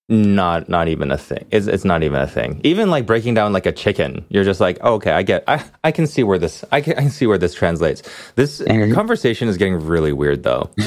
[0.10, 1.46] not not even a thing.
[1.50, 2.60] It's it's not even a thing.
[2.64, 5.64] Even like breaking down like a chicken, you're just like, oh, okay, I get, I
[5.84, 8.04] I can see where this, I can, I can see where this translates.
[8.36, 8.62] This
[8.94, 10.70] conversation is getting really weird though.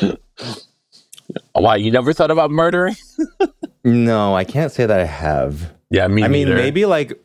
[1.56, 2.96] Why you never thought about murdering?
[3.84, 5.72] no, I can't say that I have.
[5.90, 7.18] Yeah, me I mean, maybe like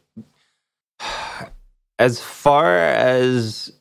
[2.00, 3.74] as far as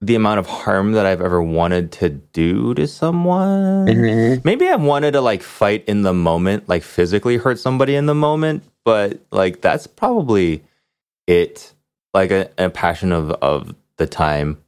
[0.00, 3.86] the amount of harm that I've ever wanted to do to someone.
[3.86, 4.44] Mhm.
[4.44, 8.14] Maybe I've wanted to like fight in the moment, like physically hurt somebody in the
[8.14, 10.64] moment, but like that's probably
[11.26, 11.72] it.
[12.14, 14.58] Like a, a passion of of the time.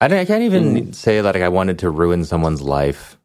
[0.00, 3.15] I, don't, I can't even say that like, I wanted to ruin someone's life.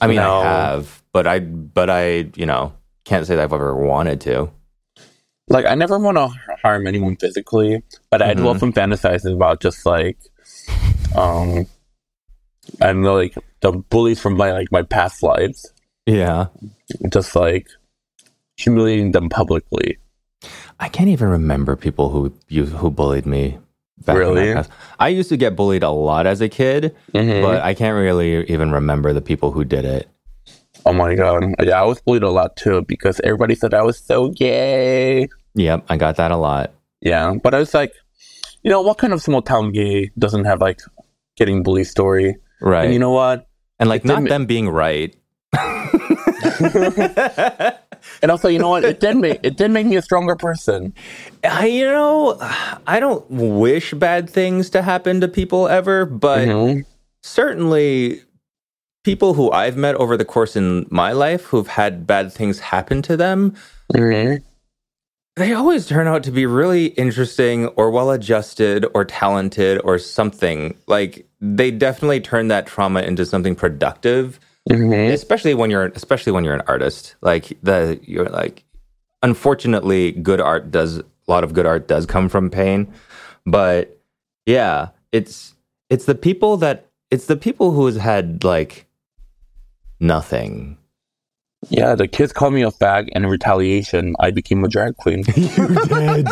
[0.00, 0.40] I mean, No.
[0.40, 2.72] I have, but I but I you know
[3.04, 4.50] can't say that I've ever wanted to.
[5.48, 6.28] Like I never want to
[6.62, 8.54] harm anyone physically, but I do Mhm.
[8.56, 10.16] often fantasize about just like,
[11.14, 11.66] um,
[12.80, 15.70] know, like the bullies from my like my past lives.
[16.06, 16.46] Yeah,
[17.10, 17.68] just like
[18.56, 19.98] humiliating them publicly.
[20.80, 23.58] I can't even remember people who you who bullied me.
[24.06, 24.54] Really?
[24.98, 27.42] I used to get bullied a lot as a kid, Mhm.
[27.42, 30.08] but I can't really even remember the people who did it.
[30.86, 33.98] oh my god, yeah, I was bullied a lot too because everybody said I was
[33.98, 35.28] so gay.
[35.54, 36.72] Yep, I got that a lot.
[37.00, 37.92] Yeah, but I was like,
[38.62, 40.80] you know, what kind of small town gay doesn't have like
[41.36, 42.36] getting bullied story?
[42.60, 42.84] Right.
[42.84, 43.46] And you know what?
[43.80, 45.14] and like it not them being right.
[48.24, 48.84] And also, you know what?
[48.86, 50.94] It did make it did make me a stronger person.
[51.44, 52.38] I, you know,
[52.86, 56.86] I don't wish bad things to happen to people ever, but Mhm.
[57.22, 58.22] certainly
[59.04, 63.02] people who I've met over the course in my life who've had bad things happen
[63.02, 63.52] to them,
[63.92, 64.40] Mhm.
[65.36, 70.74] they always turn out to be really interesting or well adjusted or talented or something.
[70.86, 74.40] Like they definitely turn that trauma into something productive.
[74.70, 75.12] Mhm.
[75.12, 77.16] especially when you're especially when you're an artist.
[77.20, 78.64] Like the you're like
[79.22, 82.92] unfortunately good art does a lot of good art does come from pain.
[83.46, 84.00] But
[84.46, 85.54] yeah it's
[85.90, 88.86] it's the people that it's the people who has had like
[90.00, 90.78] nothing.
[91.70, 95.24] Yeah, the kids called me a fag, and in retaliation, I became a drag queen.
[95.34, 96.28] you did.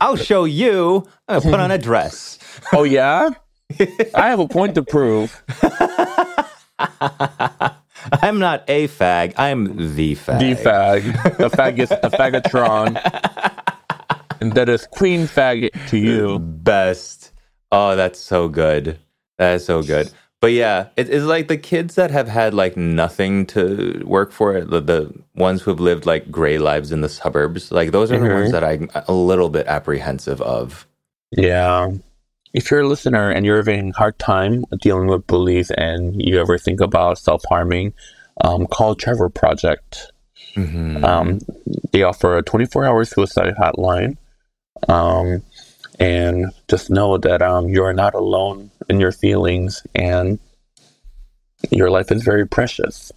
[0.00, 1.04] I'll show you.
[1.26, 2.38] I'm gonna put on a dress.
[2.72, 3.30] Oh yeah,
[4.14, 5.42] I have a point to prove.
[8.22, 12.96] i'm not a fag i'm the fag The fag, the fag is the fagatron,
[14.40, 16.38] and that is queen faggot to you.
[16.38, 17.32] best.
[17.72, 18.98] Oh, that's so good.
[19.38, 20.10] That is so good.
[20.40, 24.60] But yeah, it, it's like the kids that have had like nothing to work for,
[24.60, 27.72] the, the ones who have lived like gray lives in the suburbs.
[27.72, 28.34] Like those are the Mhm.
[28.34, 30.86] ones that I'm a little bit apprehensive of.
[31.32, 31.92] Yeah.
[32.54, 36.40] If you're a listener and you're having a hard time dealing with bullies and you
[36.40, 37.92] ever think about self harming,
[38.42, 40.12] um, call Trevor Project.
[40.54, 41.02] Mhm.
[41.04, 41.40] Um,
[41.92, 44.16] they offer a 24 hour suicide hotline.
[44.88, 45.42] Um,
[46.00, 50.38] and just know that um, you're not alone in your feelings and
[51.70, 53.12] your life is very precious.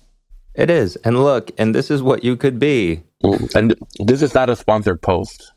[0.55, 0.95] it is.
[0.97, 3.03] And look, and this is what you could be.
[3.53, 5.51] And this is not a sponsored post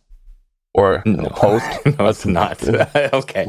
[0.75, 1.29] or No.
[1.31, 1.67] post
[1.99, 2.63] no, it's not.
[3.13, 3.49] okay.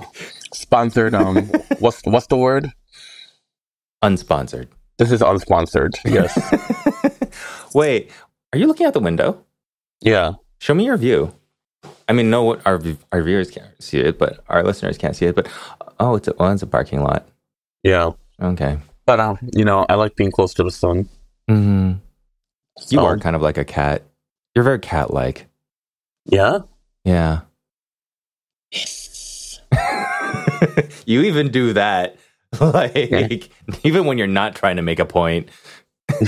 [0.53, 1.13] sponsored.
[1.13, 1.45] Um,
[1.79, 2.71] what's what's the word?
[4.03, 4.67] Unsponsored.
[4.97, 5.91] This is unsponsored.
[6.05, 6.33] Yes.
[7.73, 8.11] Wait,
[8.53, 9.43] are you looking out the window?
[10.01, 10.33] yeah.
[10.59, 11.33] Show me your view.
[12.07, 12.79] I mean, no, our
[13.11, 15.33] our viewers can't see it, but our listeners can't see it.
[15.33, 15.47] But
[15.99, 17.27] oh, it's a, well, it's a parking lot.
[17.81, 18.11] Yeah.
[18.39, 18.77] Okay.
[19.07, 21.09] But um, you know, I like being close to the sun.
[21.49, 21.93] Mm-hmm.
[22.89, 24.03] You are kind of like a cat.
[24.53, 25.47] You're very cat-like.
[26.25, 26.59] Yeah.
[27.05, 27.41] Yeah.
[31.05, 32.15] you even do that,
[32.59, 33.49] like
[33.83, 35.49] even when you're not trying to make a point.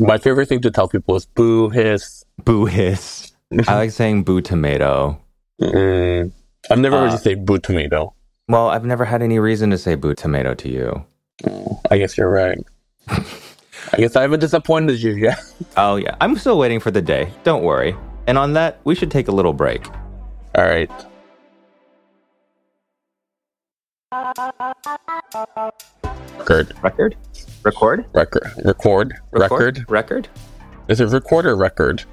[0.00, 2.24] My favorite thing to tell people is boo hiss.
[2.44, 3.32] Boo hiss.
[3.68, 5.20] I like saying boo tomato.
[5.60, 6.32] Mm.
[6.70, 8.14] I've never heard Uh, you say boo tomato.
[8.48, 11.04] Well, I've never had any reason to say boo tomato to you.
[11.90, 12.58] I guess you're right.
[13.08, 15.38] I guess I haven't disappointed you yet.
[15.76, 17.30] Oh yeah, I'm still waiting for the day.
[17.44, 17.94] Don't worry.
[18.26, 19.86] And on that, we should take a little break.
[20.54, 20.90] All right.
[26.38, 26.74] Record.
[26.82, 27.16] Record?
[27.64, 28.04] Record?
[28.14, 28.52] Record.
[28.64, 29.14] Record.
[29.32, 29.84] Record.
[29.90, 30.28] Record?
[30.88, 32.04] Is it record or record?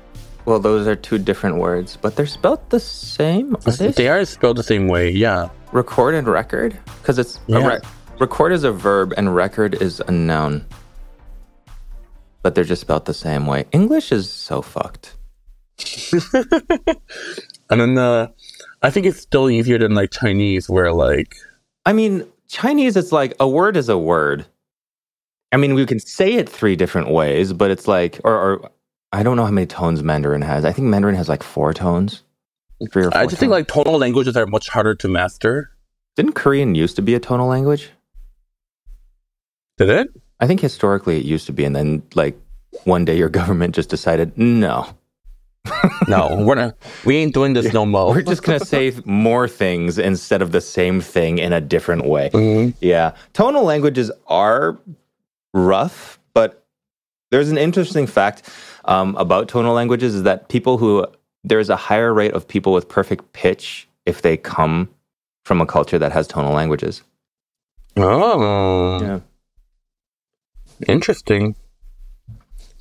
[0.45, 3.55] Well, those are two different words, but they're spelled the same.
[3.65, 3.91] Are they?
[3.91, 5.09] They are spelled the same way.
[5.11, 5.49] Yeah.
[5.71, 6.79] record and record?
[7.01, 7.67] Because it's a Yeah.
[7.67, 7.83] rec-
[8.19, 10.65] record is a verb and record is a noun.
[12.41, 13.65] But they're just spelled the same way.
[13.71, 15.15] English is so fucked.
[17.69, 18.27] And then uh,
[18.81, 21.35] I think it's still easier than like Chinese, where like
[21.85, 24.45] I mean, Chinese, it's like a word is a word.
[25.51, 28.71] I mean, we can say it three different ways, but it's like, or, or
[29.11, 30.65] I don't know how many tones Mandarin has.
[30.65, 32.23] I think Mandarin has like four tones.
[32.91, 35.71] Three or four I just think like tonal languages are much harder to master.
[36.15, 37.89] Didn't Korean used to be a tonal language?
[39.77, 40.09] Did it?
[40.39, 42.39] I think historically it used to be, and then like
[42.83, 44.87] one day your government just decided, no,
[46.07, 46.75] No, we're not.
[47.05, 48.09] We ain't doing this no more.
[48.09, 52.29] we're just gonna say more things instead of the same thing in a different way.
[52.33, 52.73] Mhm.
[52.81, 54.77] Yeah, tonal languages are
[55.53, 56.63] rough, but
[57.31, 58.49] there's an interesting fact
[58.85, 61.05] um, about tonal languages is that people who
[61.43, 64.89] there's a higher rate of people with perfect pitch if they come
[65.45, 67.03] from a culture that has tonal languages.
[67.97, 69.19] Oh, Yeah.
[70.87, 71.55] interesting.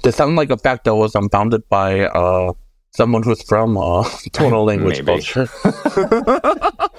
[0.02, 2.52] This sounds like a fact that was unbounded by uh,
[2.98, 5.22] someone who's from uh, tonal language Maybe.
[5.22, 5.48] culture.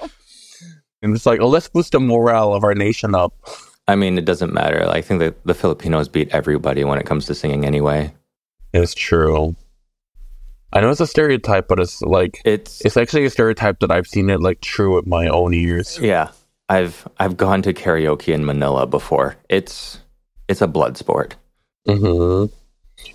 [1.02, 3.34] and it's like, oh, let's boost the morale of our nation up.
[3.86, 4.88] I mean, it doesn't matter.
[4.88, 8.14] I think that the Filipinos beat everybody when it comes to singing anyway.
[8.72, 9.54] It's true.
[10.72, 14.06] I know it's a stereotype, but it's like It's it's actually a stereotype that I've
[14.06, 15.98] seen it like true with my own ears.
[16.00, 16.30] yeah.
[16.68, 19.34] I've I've gone to karaoke in Manila before.
[19.48, 19.98] It's
[20.48, 21.34] it's a blood sport.
[21.86, 22.46] hmm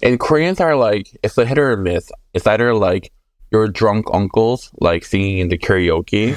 [0.04, 2.12] And Koreans are like it's a hit or a miss.
[2.34, 3.12] It's either like
[3.52, 6.36] your drunk uncles like singing in the karaoke,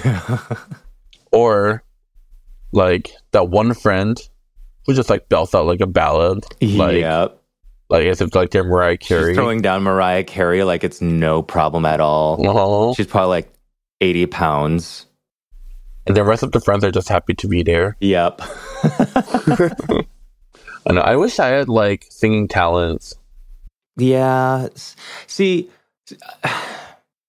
[1.33, 1.83] or
[2.73, 4.19] like that one friend
[4.87, 7.29] who just like belts out like a ballad, like yeah.
[7.91, 9.33] like as if like they're Mariah Carey.
[9.33, 12.47] She's throwing down Mariah Carey like it's no problem at all.
[12.47, 12.95] Uh-huh.
[12.95, 13.53] She's probably like
[14.01, 15.07] 80 pounds.
[16.07, 17.97] and the rest of the friends are just happy to be there.
[18.01, 18.41] Yep.
[20.87, 21.01] I know.
[21.01, 23.15] I wish I had like singing talents.
[23.99, 24.69] Yeah.
[25.27, 25.69] See,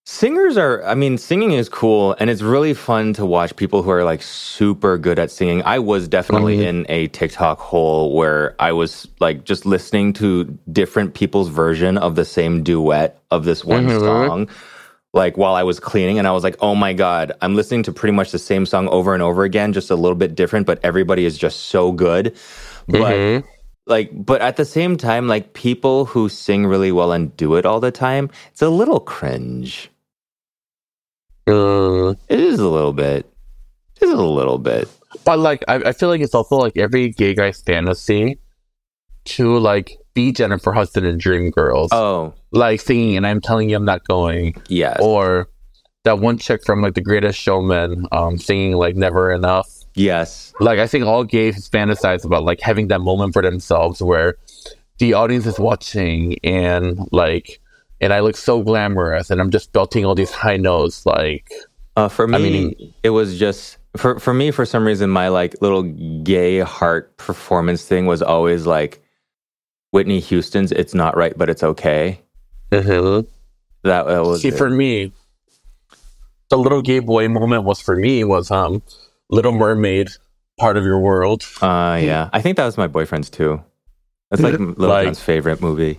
[0.06, 3.90] singers are, I mean, singing is cool and it's really fun to watch people who
[3.90, 5.62] are like super good at singing.
[5.64, 6.66] I was definitely Mhm.
[6.66, 12.16] in a TikTok hole where I was like just listening to different people's version of
[12.16, 14.00] the same duet of this one Mhm.
[14.00, 14.48] song.
[15.12, 17.92] Like while I was cleaning, and I was like, oh my God, I'm listening to
[17.92, 20.78] pretty much the same song over and over again, just a little bit different, but
[20.84, 22.32] everybody is just so good.
[22.88, 23.44] But Mhm.
[23.90, 27.66] Like but at the same time like people who sing really well and do it
[27.66, 29.90] all the time it's a little cringe.
[31.46, 33.26] Uh, it is a little bit.
[33.98, 34.88] Just a little bit.
[35.24, 38.38] But like, I, I feel like it's also like every gay guy's fantasy
[39.24, 42.34] to like be Jennifer Hudson in Dreamgirls, oh.
[42.52, 44.98] Like singing, and I'm telling you, I'm not going, yes.
[45.00, 45.48] Or
[46.04, 49.68] that one chick from like The Greatest Showman, um, singing like Never Enough.
[49.94, 54.36] Yes Like, I think all gays fantasize about like having that moment for themselves where
[54.98, 57.60] the audience is watching and like,
[58.00, 61.50] and I look so glamorous, and I'm just belting all these high notes, like.
[61.96, 65.28] uh, for me I mean- it was just for for me for some reason my
[65.28, 65.82] like little
[66.22, 69.02] gay heart performance thing was always like
[69.90, 72.20] Whitney Houston's "It's Not Right, but It's Okay."
[72.70, 73.26] Mhm.
[73.82, 74.54] That, that was See, it.
[74.54, 75.10] for me,
[76.50, 78.82] the little gay boy moment was for me was um,
[79.30, 80.08] Little Mermaid,
[80.58, 81.44] part of your world.
[81.62, 83.62] Uh, yeah, I think that was my boyfriend's too.
[84.30, 85.98] That's like Little Like- Jon's favorite movie.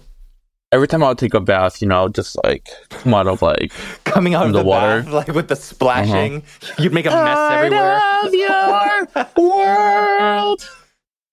[0.73, 3.73] Every time I would take a bath, you know, just like come out of like
[4.05, 4.99] Coming out of the the, water.
[5.03, 6.43] water, like with the splashing,
[6.79, 7.99] you'd make a mess everywhere.
[8.31, 10.69] your world.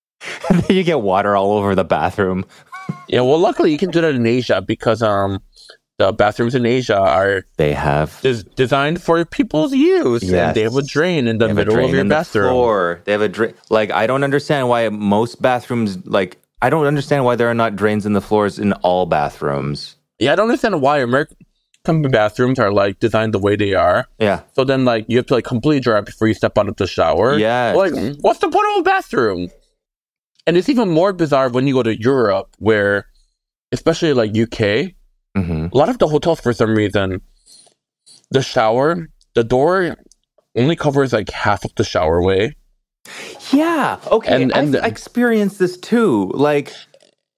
[0.69, 2.45] you get water all over the bathroom.
[3.09, 5.41] Yeah, well, luckily you can do that in Asia because um,
[5.99, 10.33] the bathrooms in Asia are They have des- designed for people's use, Yes.
[10.49, 12.15] and they have a drain in the They have a middle of your in the
[12.15, 12.51] bathroom.
[12.51, 13.01] floor.
[13.05, 13.55] They have a drain.
[13.71, 15.99] Like I don't understand why most bathrooms.
[16.07, 19.97] Like I don't understand why there are not drains in the floors in all bathrooms.
[20.19, 21.37] Yeah, I don't understand why American
[22.11, 24.07] bathrooms are like designed the way they are.
[24.19, 26.75] Yeah, So then, like, you have to like completely dry before you step out of
[26.77, 27.39] the shower.
[27.39, 27.75] Yeah.
[27.77, 29.49] Like, what's the point of a bathroom?
[30.47, 33.07] And it's even more bizarre when you go to Europe, where,
[33.71, 34.95] especially like UK,
[35.45, 37.21] hmm a lot of the hotels for some reason,
[38.31, 39.97] the shower, the door
[40.57, 42.53] only covers like half of the showerway.
[43.53, 43.99] yeah.
[44.11, 46.31] Okay, And- and I've experienced this too.
[46.35, 46.73] Like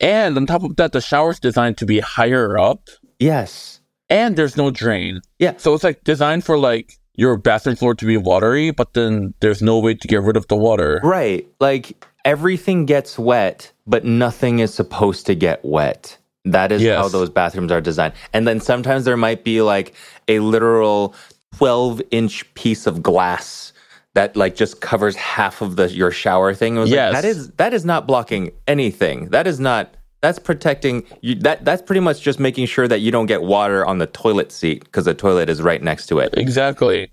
[0.01, 2.89] And on top of that, the shower's designed to be higher up
[3.19, 5.21] yes, and there's no drain.
[5.39, 5.55] Yeah.
[5.59, 9.61] So it's like designed for like your bathroom floor to be watery, but then there's
[9.61, 11.01] no way to get rid of the water.
[11.05, 11.47] right.
[11.61, 16.17] Like everything gets wet, but nothing is supposed to get wet.
[16.45, 16.99] That is Yes.
[16.99, 18.14] how those bathrooms are designed.
[18.32, 19.95] And then sometimes there might be like
[20.28, 21.14] a literal
[21.57, 23.72] 12 inch piece of glass
[24.14, 26.76] that like just covers half of the your shower thing.
[26.76, 29.28] It was like, that is that is not blocking anything.
[29.30, 33.11] That is not that's protecting you that that's pretty much just making sure that you
[33.11, 36.34] don't get water on the toilet seat because the toilet is right next to it.
[36.36, 37.12] Exactly.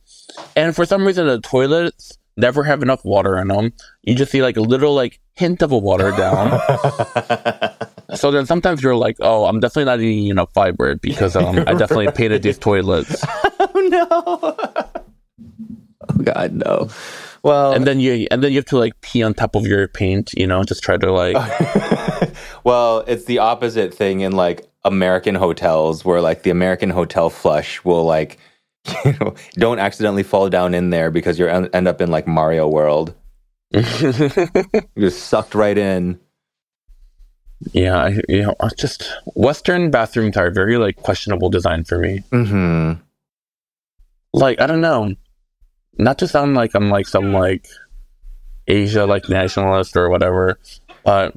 [0.55, 3.73] And for some reason, the toilets never have enough water in them.
[4.03, 6.59] You just see like a little like hint of a water down.
[8.15, 11.73] so then sometimes you're like, oh, I'm definitely not eating enough fiber because um, I
[11.73, 13.23] definitely painted these toilets.
[13.59, 14.55] oh no.
[16.09, 16.89] oh god, no.
[17.43, 19.87] Well, And then you and then you have to like pee on top of your
[19.87, 21.37] paint, you know, just try to like
[22.63, 27.85] well, it's the opposite thing in like American hotels where like the American hotel flush
[27.85, 28.39] will like
[29.05, 32.67] you know don't accidentally fall down in there because you end up in like Mario
[32.67, 33.13] World.
[33.71, 36.19] You're sucked right in.
[37.71, 42.23] Yeah, I, you know, I just Western bathrooms are very like questionable design for me.
[42.31, 43.01] Mm-hmm.
[44.33, 45.15] Like I don't know,
[45.97, 47.67] not to sound like I'm like some like
[48.67, 50.59] Asia like nationalist or whatever,
[51.03, 51.35] but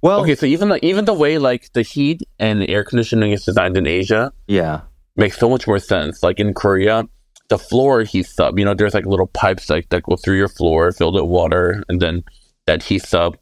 [0.00, 0.34] Well, okay.
[0.34, 3.86] So even like even the way like the heat and air conditioning is designed in
[3.86, 4.80] Asia yeah,
[5.16, 6.22] makes so much more sense.
[6.22, 7.06] Like in Korea,
[7.48, 8.58] the floor heats up.
[8.58, 11.82] You know, there's like little pipes like that go through your floor, filled with water,
[11.88, 12.24] and then
[12.66, 13.34] that heats up,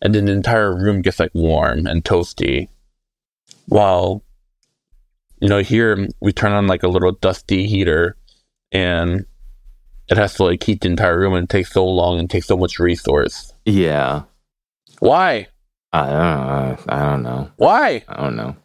[0.00, 2.68] and then the entire room gets like warm and toasty.
[3.66, 4.22] While,
[5.40, 8.16] you know, here we turn on like a little dusty heater,
[8.72, 9.26] and
[10.08, 12.46] it has to like heat the entire room, and it takes so long and takes
[12.46, 13.52] so much resource.
[13.64, 14.22] yeah.
[15.00, 15.46] Why?
[15.92, 16.78] I don't know.
[16.88, 17.50] I don't know.
[17.56, 18.04] Why?
[18.08, 18.56] I don't know.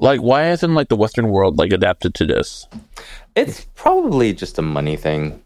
[0.00, 2.66] Like, why hasn't like the Western world like adapted to this?
[3.36, 5.42] It's probably just a money thing.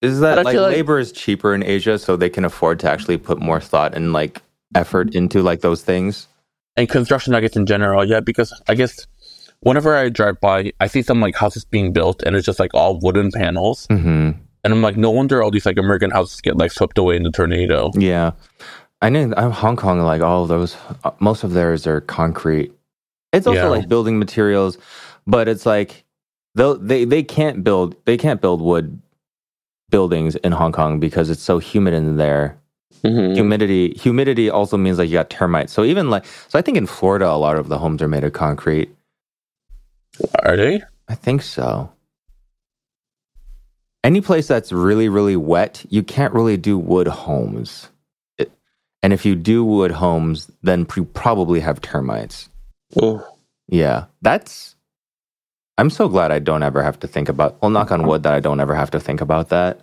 [0.00, 3.18] Is that like like- labor is cheaper in Asia, so they can afford to actually
[3.18, 4.42] put more thought and like
[4.74, 6.28] effort into like those things?
[6.74, 9.06] and construction, I guess in general, yeah, because I guess
[9.60, 12.72] whenever I drive by, I see some like houses being built, and it's just like
[12.74, 14.08] all wooden panels, Mm-hmm.
[14.64, 17.24] and I'm like, no wonder all these like American houses get like swept away in
[17.24, 17.90] the tornado.
[17.94, 18.30] Yeah,
[19.02, 19.34] I know.
[19.36, 20.00] I'm Hong Kong.
[20.00, 22.72] Like all of those, uh, most of theirs are concrete.
[23.32, 23.68] It's also Yeah.
[23.68, 24.78] like building materials,
[25.26, 26.04] but it's like
[26.54, 29.00] they they can't build they can't build wood
[29.90, 32.56] buildings in Hong Kong because it's so humid in there.
[33.04, 33.34] Mhm.
[33.34, 35.72] Humidity humidity also means like you got termites.
[35.72, 38.24] So even like so, I think in Florida a lot of the homes are made
[38.24, 38.94] of concrete.
[40.44, 40.82] Are they?
[41.08, 41.90] I think so.
[44.04, 47.88] Any place that's really, really wet, you can't really do wood homes.
[48.36, 48.50] It,
[49.02, 52.48] and if you do wood homes, then you probably have termites.
[53.00, 53.26] Oh,
[53.68, 54.76] Yeah, that's.
[55.78, 57.60] I'm so glad I don't ever have to think about.
[57.62, 59.80] Well, knock on wood that I don't ever have to think about that.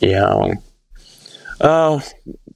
[0.00, 0.54] yeah.
[1.60, 2.02] Oh,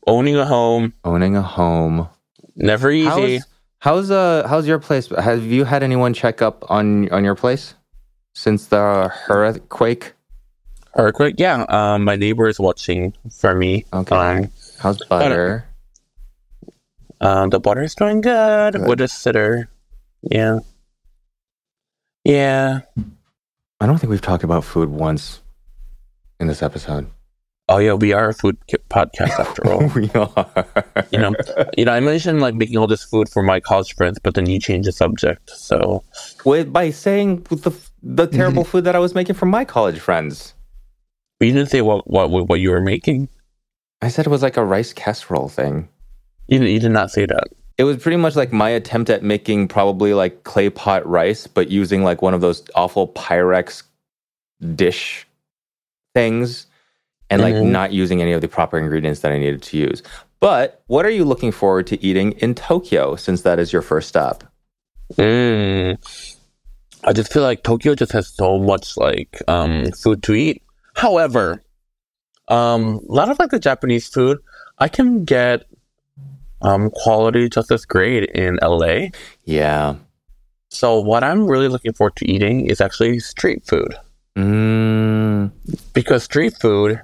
[0.07, 2.09] owning a home Owning a home.
[2.57, 3.39] never easy.
[3.39, 3.45] How's
[3.79, 5.09] how's uh how's your place?
[5.09, 7.75] Have you had anyone check up on on your place
[8.35, 10.13] since the earthquake?
[10.97, 11.37] Earthquake?
[11.39, 11.65] Yeah.
[11.69, 13.87] Um, my neighbor is watching for me.
[13.93, 14.17] Okay.
[14.17, 14.51] Um,
[14.81, 15.65] How's butter?
[17.21, 18.87] Um, the butter is doing good, Good.
[18.89, 19.69] with a sitter.
[20.23, 20.61] Yeah.
[22.25, 22.81] Yeah.
[23.81, 25.41] I don't think we've talked about food once
[26.39, 27.09] in this episode.
[27.69, 28.59] Oh yeah, we are a food
[28.91, 29.87] podcast after all.
[29.95, 30.67] we are.
[31.13, 31.35] you know,
[31.79, 31.93] you know.
[31.93, 34.87] I mentioned like making all this food for my college friends, but then you change
[34.87, 35.49] the subject.
[35.51, 36.03] So
[36.45, 40.55] With, by saying the the terrible food that I was making for my college friends.
[41.39, 43.29] you didn't say what what what you were making.
[44.03, 45.89] I said it was like a rice casserole thing.
[46.51, 47.45] You did, you did not say that.
[47.79, 51.71] It was pretty much like my attempt at making probably like clay pot rice, but
[51.71, 53.85] using like one of those awful Pyrex
[54.75, 55.27] dish
[56.15, 56.67] things
[57.31, 57.71] and like Mhm.
[57.71, 60.03] not using any of the proper ingredients that I needed to use.
[60.41, 64.09] But what are you looking forward to eating in Tokyo since that is your first
[64.09, 64.45] stop?
[65.17, 65.97] Mm.
[67.05, 70.63] I just feel like Tokyo just has so much like um food to eat.
[70.95, 71.63] However,
[72.49, 74.39] um a lot of like the Japanese food,
[74.79, 75.65] I can get
[76.63, 79.09] um quality just as great in LA.
[79.45, 79.97] Yeah.
[80.71, 83.95] So what I'm really looking forward to eating is actually street food.
[84.39, 85.51] Mm,
[85.93, 87.01] Because street food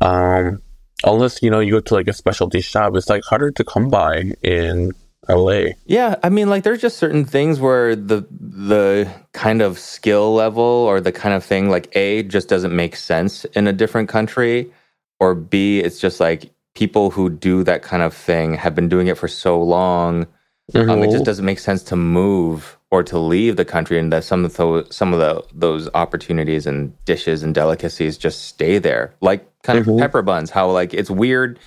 [0.00, 0.60] um
[1.04, 3.88] unless you know you go to like a specialty shop, it's like harder to come
[3.88, 4.92] by in
[5.28, 5.74] LA.
[5.86, 10.62] Yeah, I mean, like, there's just certain things where the the kind of skill level
[10.62, 14.72] or the kind of thing, like, a just doesn't make sense in a different country,
[15.20, 19.06] or b it's just like people who do that kind of thing have been doing
[19.06, 20.26] it for so long.
[20.74, 24.24] Um, it just doesn't make sense to move or to leave the country, and that
[24.24, 29.12] some of those some of the those opportunities and dishes and delicacies just stay there,
[29.20, 29.98] like kind of Mhm.
[29.98, 30.50] pepper buns.
[30.50, 31.58] How like it's weird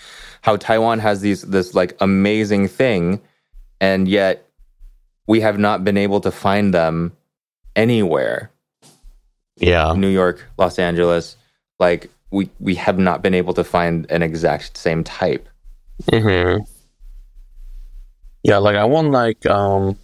[0.42, 3.22] how Taiwan has these this like amazing thing,
[3.82, 4.48] and yet
[5.28, 7.12] we have not been able to find them
[7.76, 8.50] anywhere.
[9.58, 9.94] yeah.
[9.94, 11.38] New York, Los Angeles,
[11.80, 15.48] like we we have not been able to find an exact same type.
[16.12, 16.58] hmm
[18.44, 19.98] Yeah, like I want like um,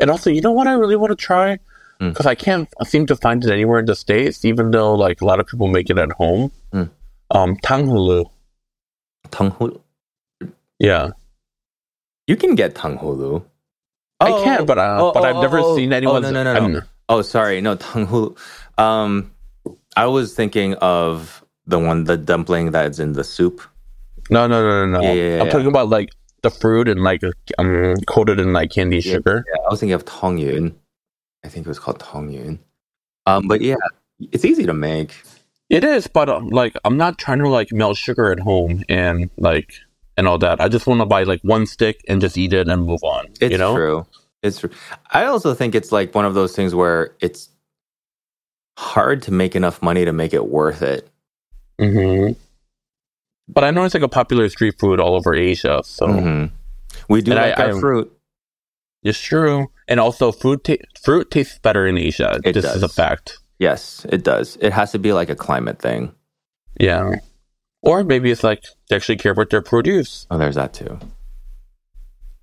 [0.00, 1.58] and also you know what I really want to try
[2.00, 2.10] Mm.
[2.10, 5.24] because I can't seem to find it anywhere in the states, even though like a
[5.24, 6.52] lot of people make it at home.
[6.72, 6.90] Mm.
[7.32, 8.30] Um, tanghulu.
[9.30, 9.80] Tanghulu.
[10.78, 11.10] Yeah,
[12.28, 13.42] You can get tanghulu.
[14.20, 16.22] I can, but uh, oh, but oh, I've never oh, seen oh, anyone.
[16.22, 16.82] no, no, no, no.
[17.08, 18.38] Oh, sorry, no tanghulu.
[18.78, 19.32] Um,
[19.96, 23.62] I was thinking of the one, the dumpling that's in the soup.
[24.30, 25.06] No, no, no, no, no.
[25.06, 26.10] Yeah, yeah, I'm talking about like
[26.42, 27.22] the fruit and like
[27.58, 29.44] um coated in like candy sugar.
[29.46, 30.74] Yeah, I was thinking of tongyun.
[31.44, 32.58] I think it was called tongyun.
[33.26, 33.76] Um, but yeah,
[34.32, 35.22] it's easy to make.
[35.70, 39.30] It is, but um, like I'm not trying to like melt sugar at home and
[39.36, 39.74] like
[40.16, 40.60] and all that.
[40.60, 43.26] I just want to buy like one stick and just eat it and move on.
[43.40, 43.74] It's you know?
[43.74, 44.06] true.
[44.42, 44.70] It's true.
[45.10, 47.50] I also think it's like one of those things where it's
[48.78, 51.08] hard to make enough money to make it worth it.
[51.78, 52.32] Hmm
[53.48, 56.50] But I know it's like a popular street food all over Asia, so Mhm.
[57.08, 58.12] We do And I- like our I- fruit.
[59.02, 59.68] it's true.
[59.86, 62.40] And also, food ta- fruit tastes better in Asia.
[62.44, 63.38] It this is a fact.
[63.58, 64.58] Yes, it does.
[64.60, 66.12] It has to be like a climate thing.
[66.78, 67.16] Yeah.
[67.82, 70.26] Or maybe it's like they actually care about their produce.
[70.30, 70.98] Oh, there's that too.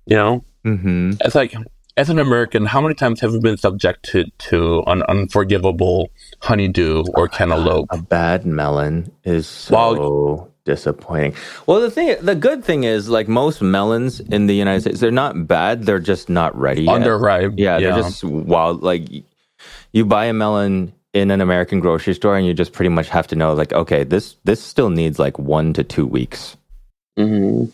[0.06, 1.12] You know, Mm-hmm.
[1.20, 1.54] it's like
[1.96, 7.28] as an American, how many times have we been subjected to an unforgivable honeydew or
[7.28, 7.86] cantaloupe?
[7.90, 11.32] A bad melon is so Well- disappointing.
[11.66, 15.10] Well, the thing, the good thing is, like most melons in the United States, they're
[15.12, 15.84] not bad.
[15.84, 17.00] They're just not ready yet.
[17.02, 17.54] Underripe.
[17.56, 18.82] yeah, they're just wild.
[18.82, 19.04] Like
[19.92, 23.26] you buy a melon in an American grocery store, and you just pretty much have
[23.28, 26.56] to know, like, okay, this this still needs like one to two weeks.
[27.18, 27.70] Mhm.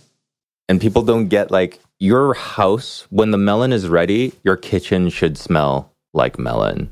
[0.69, 4.33] And people don't get like your house when the melon is ready.
[4.43, 6.91] Your kitchen should smell like melon.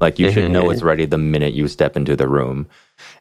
[0.00, 0.72] Like you should know Mhm.
[0.72, 2.68] it's ready the minute you step into the room.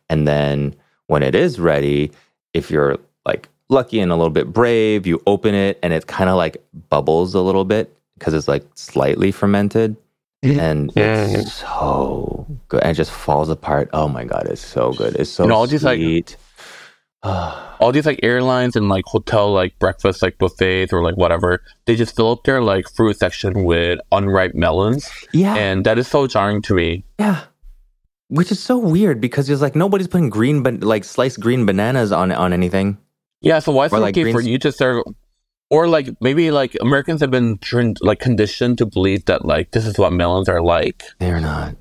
[0.07, 0.75] And then
[1.07, 2.11] when it is ready,
[2.53, 6.29] if you're like lucky and a little bit brave, you open it and it kind
[6.29, 9.95] of like bubbles a little bit because it's like slightly fermented.
[10.43, 11.39] And Mm.
[11.39, 12.81] it's so good.
[12.81, 13.89] And it just falls apart.
[13.93, 15.15] Oh my God, it's so good.
[15.15, 16.35] It's so know, all these, like- sweet.
[17.24, 21.95] all these like airlines and like hotel like breakfast like buffets or like whatever, they
[21.95, 25.55] just fill up their like fruit section with unripe melons, yeah.
[25.55, 27.03] and that is so jarring to me.
[27.19, 27.43] Yeah.
[28.30, 32.11] Which is so weird because it's like nobody's putting green, but like sliced green bananas
[32.11, 32.97] on on anything.
[33.41, 35.03] Yeah, so why is it like, okay for you to serve?
[35.69, 39.86] Or like maybe like Americans have been trained, like conditioned to believe that like this
[39.86, 41.03] is what melons are like.
[41.19, 41.76] They're not.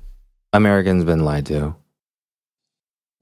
[0.53, 1.75] Americans been lied to.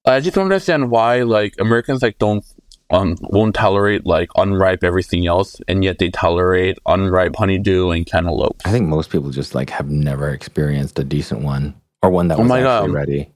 [0.06, 2.46] I just don't understand why like Americans like don't
[2.90, 8.62] um won't tolerate like unripe everything else, and yet they tolerate unripe honeydew and cantaloupe.
[8.66, 12.38] I think most people just like have never experienced a decent one or one that
[12.38, 12.92] Oh was my actually God.
[12.92, 13.32] ready.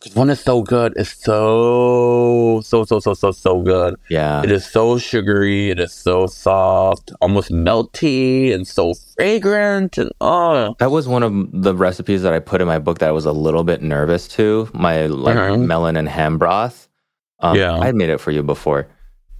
[0.00, 3.96] Because one is so good, it's so so so so so so good.
[4.08, 4.42] Yeah.
[4.44, 5.70] It is so sugary.
[5.70, 9.98] It is so soft, almost melty, and so fragrant.
[9.98, 13.08] And oh, That was one of the recipes that I put in my book that
[13.08, 14.68] I was a little bit nervous to.
[14.72, 15.66] My like Mhm.
[15.66, 16.88] melon and ham broth.
[17.40, 17.74] Um, Yeah.
[17.76, 18.86] I made it for you before.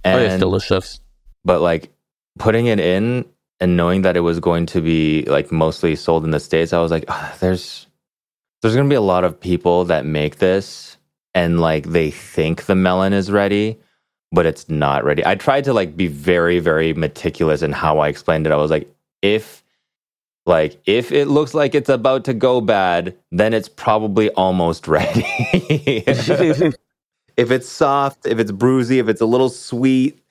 [0.05, 0.99] oh, it's delicious.
[1.45, 1.89] but like
[2.37, 3.25] putting it in
[3.61, 6.79] and knowing that it was going to be like mostly sold in the states, I
[6.81, 7.87] was like, "Ah, there's
[8.61, 10.97] there's going to be a lot of people that make this
[11.33, 13.79] and like they think the melon is ready,
[14.31, 15.25] but it's not ready.
[15.25, 18.53] I tried to like be very very meticulous in how I explained it.
[18.53, 18.89] I was like,
[19.21, 19.63] if
[20.45, 25.23] like if it looks like it's about to go bad, then it's probably almost ready.
[27.37, 30.21] if it's soft, if it's bruisey, if it's a little sweet,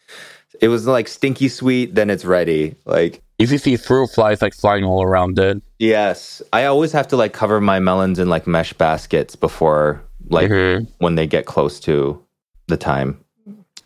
[0.61, 2.74] it was like stinky sweet, then it's ready.
[2.84, 7.09] Like If you see fruit flies like flying all around it, yes, I always have
[7.09, 10.86] to like cover my melons in like mesh baskets before like Mhm.
[10.99, 12.20] when they get close to
[12.66, 13.18] the time.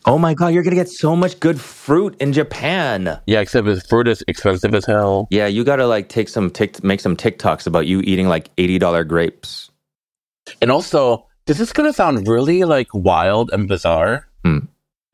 [0.04, 3.20] Oh my god, you're gonna get so much good fruit in Japan.
[3.26, 5.28] yeah, except his fruit is expensive as hell.
[5.30, 8.78] Yeah, you gotta like take some tick make some TikToks about you eating like eighty
[8.78, 9.70] dollar grapes.
[10.60, 14.26] And also, this is gonna sound really like wild and bizarre.
[14.44, 14.58] Hmm.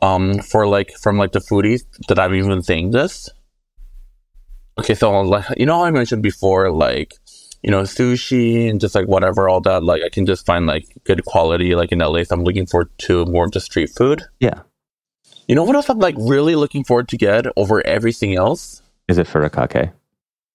[0.00, 3.28] Um, for like from like the foodies that I'm even saying this.
[4.78, 7.14] Okay, so like you know how I mentioned before, like
[7.64, 9.82] you know sushi and just like whatever, all that.
[9.82, 12.22] Like I can just find like good quality, like in LA.
[12.22, 14.22] So I'm looking forward to more of the street food.
[14.38, 14.60] Yeah.
[15.48, 18.82] You know what else I'm like really looking forward to get over everything else?
[19.08, 19.92] Is it furikake?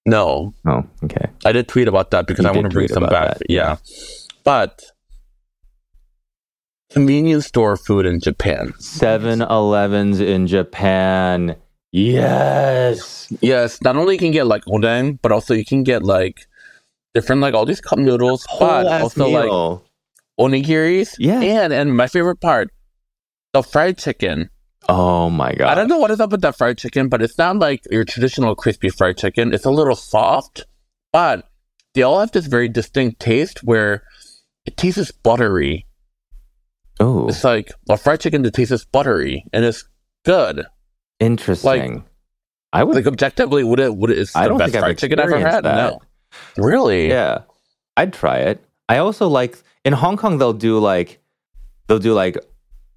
[0.05, 1.27] No, Oh, okay.
[1.45, 3.39] I did tweet about that because You I want to bring some back.
[3.39, 3.77] that, yeah.
[4.43, 4.83] But
[6.93, 8.73] convenience store food in Japan.
[8.79, 11.55] 7-Elevens in Japan.
[11.91, 13.31] Yes.
[13.41, 16.47] Yes, not only you can get like oden, but also you can get like
[17.13, 19.83] different like all these cup noodles, but also like meal.
[20.39, 21.15] onigiris.
[21.19, 21.41] Yeah.
[21.41, 22.69] And and my favorite part,
[23.53, 24.49] the fried chicken.
[24.89, 25.69] Oh my god.
[25.69, 28.03] I don't know what is up with that fried chicken, but it's not like your
[28.05, 29.53] traditional crispy fried chicken.
[29.53, 30.65] It's a little soft,
[31.11, 31.47] but
[31.93, 34.03] they all have this very distinct taste where
[34.65, 35.85] it tastes buttery.
[37.03, 39.83] Oh, It's like a fried chicken that tastes buttery and it's
[40.23, 40.65] good.
[41.19, 42.05] interesting.
[42.71, 44.87] I would Like objectively, would it would it is I the don't best think I've
[44.87, 45.63] fried chicken I've ever had?
[45.65, 45.75] that.
[45.75, 46.01] No,
[46.57, 47.09] really.
[47.09, 47.39] Yeah.
[47.97, 48.63] I'd try it.
[48.89, 51.19] I also like in Hong Kong they'll do like
[51.87, 52.37] they'll do like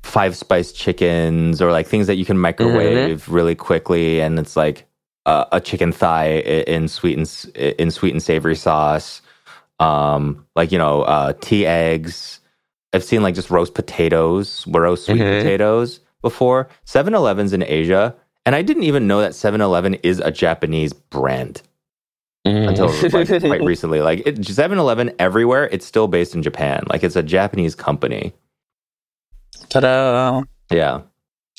[0.02, 3.34] five spice chickens or like things that you can microwave Mm-hmm.
[3.34, 4.86] really quickly and it's like
[5.26, 6.38] uh, a chicken thigh
[6.68, 7.28] in sweet and
[7.80, 9.20] in sweet and savory sauce.
[9.80, 12.40] Um like you know, uh tea eggs.
[12.96, 15.38] I've seen like just roast potatoes, roast sweet Mhm.
[15.38, 16.68] potatoes before.
[16.86, 21.62] 7-Elevens in Asia and I didn't even know that 7-Eleven is a Japanese brand
[22.46, 22.68] Mm.
[22.68, 24.00] until like, quite recently.
[24.00, 26.84] Like it, 7-Eleven everywhere, it's still based in Japan.
[26.88, 28.32] Like it's a Japanese company.
[29.68, 30.42] Ta-da!
[30.70, 31.00] Yeah.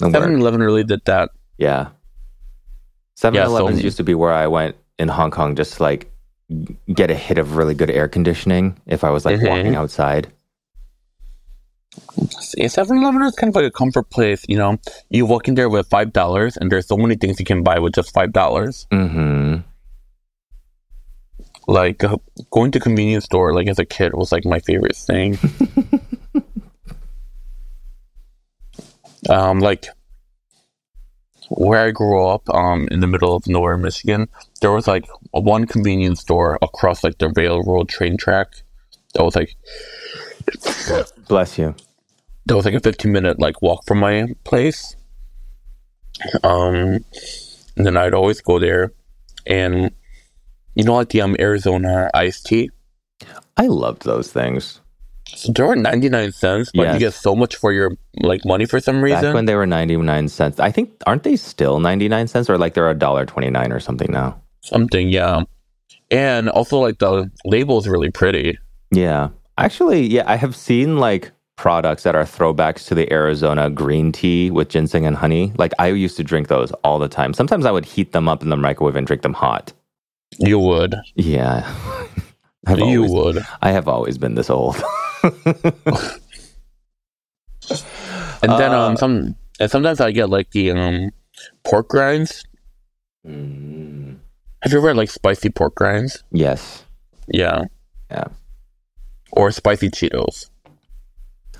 [0.01, 1.29] And Seven where- Eleven really did that.
[1.57, 1.89] yeah.
[3.19, 6.11] 7-Elevens so- used to be where I went in Hong Kong just to, like
[6.93, 9.49] get a hit of really good air conditioning if I was like Mhm.
[9.49, 10.31] walking outside.
[12.39, 14.45] Seven Eleven is kind of like a comfort place.
[14.47, 14.77] You know,
[15.09, 17.79] you walk in there with five dollars, and there's so many things you can buy
[17.79, 18.87] with just five dollars.
[18.91, 19.63] Mhm.
[21.67, 22.17] Like uh,
[22.51, 25.37] going to convenience store, like as a kid, was like my favorite thing.
[29.29, 29.87] um, like
[31.49, 34.27] where I grew up, um, in the middle of nowhere, Michigan,
[34.61, 38.47] there was like one convenience store across like the railroad train track.
[39.13, 39.55] That was like
[41.27, 41.75] Bless you.
[42.47, 44.95] That was like a 15 minute like walk from my place
[46.43, 47.03] um
[47.75, 48.91] and then i'd always go there
[49.45, 49.91] and
[50.75, 52.69] you know like the um arizona iced tea
[53.59, 54.79] I loved those things.
[55.33, 56.93] so they were 99 cents but Yes.
[56.93, 59.65] you get so much for your like money for some Back reason when they were
[59.65, 60.59] 99 cents.
[60.59, 64.11] I think aren't they still 99 cents or like they're a dollar 29 or something
[64.11, 64.39] now?
[64.61, 65.41] something yeah
[66.11, 68.57] and also like the label is really pretty
[68.91, 69.29] Yeah.
[69.57, 74.49] Actually, yeah, I have seen like products that are throwbacks to the Arizona green tea
[74.51, 75.51] with ginseng and honey.
[75.57, 77.33] Like I used to drink those all the time.
[77.33, 79.73] Sometimes I would heat them up in the microwave and drink them hot.
[80.39, 81.65] you would Yeah.
[82.67, 84.81] I've you always- would I have always been this old.
[85.23, 85.33] and
[88.51, 91.09] then Uh, um some and sometimes i get like the um
[91.63, 92.43] pork grinds
[93.25, 94.17] Mm,
[94.61, 96.85] have you ever had like spicy pork grinds yes.
[97.27, 97.63] yeah
[98.09, 98.27] Yeah.
[99.33, 100.49] or spicy cheetos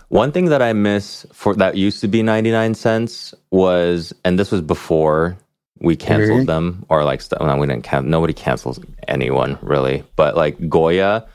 [0.10, 4.52] One thing that I miss for that used to be 99 cents was, and this
[4.52, 5.38] was before
[5.82, 6.48] we canceled Mhm.
[6.48, 11.26] them or like, st- no, we didn't cancel, nobody cancels anyone really, but like Goya,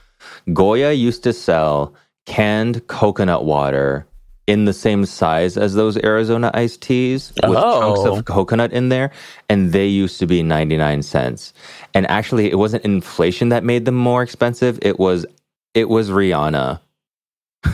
[0.52, 1.92] Goya used to sell
[2.26, 4.06] canned coconut water
[4.46, 8.16] in the same size as those Arizona iced teas with chunks Oh.
[8.16, 9.10] of coconut in there.
[9.48, 11.52] And they used to be 99 cents.
[11.94, 14.78] And actually it wasn't inflation that made them more expensive.
[14.82, 15.24] It was,
[15.74, 16.80] it was Rihanna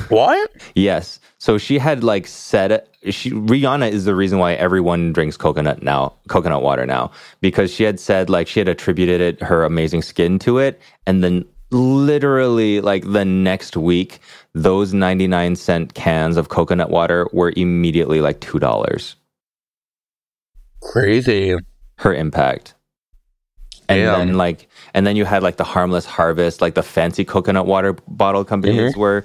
[0.08, 0.50] What?
[0.74, 1.20] Yes.
[1.38, 6.14] So she had like said she Rihanna is the reason why everyone drinks coconut now,
[6.28, 7.10] coconut water now,
[7.40, 11.22] because she had said like she had attributed it her amazing skin to it, and
[11.24, 14.20] then literally like the next week,
[14.54, 19.16] those ninety nine cent cans of coconut water were immediately like two dollars.
[20.82, 21.56] Crazy.
[21.98, 22.74] Her impact.
[23.88, 24.18] And Damn.
[24.28, 27.94] then like and then you had like the harmless harvest, like the fancy coconut water
[28.06, 29.00] bottle companies Mm-hmm.
[29.00, 29.24] were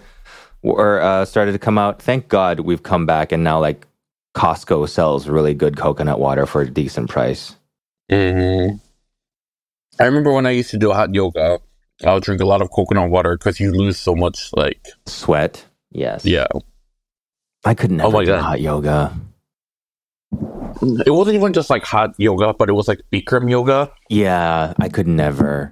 [0.63, 2.01] were uh, started to come out.
[2.01, 3.85] Thank God we've come back and now like
[4.35, 7.55] Costco sells really good coconut water for a decent price.
[8.09, 8.69] hmm
[9.99, 11.59] I remember when I used to do hot yoga,
[12.03, 15.63] I would drink a lot of coconut water because you lose so much, like, Sweat.
[15.91, 16.25] Yes.
[16.25, 16.47] yeah.
[17.63, 18.41] I could never Oh my do God.
[18.41, 19.13] hot yoga.
[21.05, 23.91] It wasn't even just like hot yoga, but it was like Bikram yoga.
[24.09, 25.71] Yeah, I could never.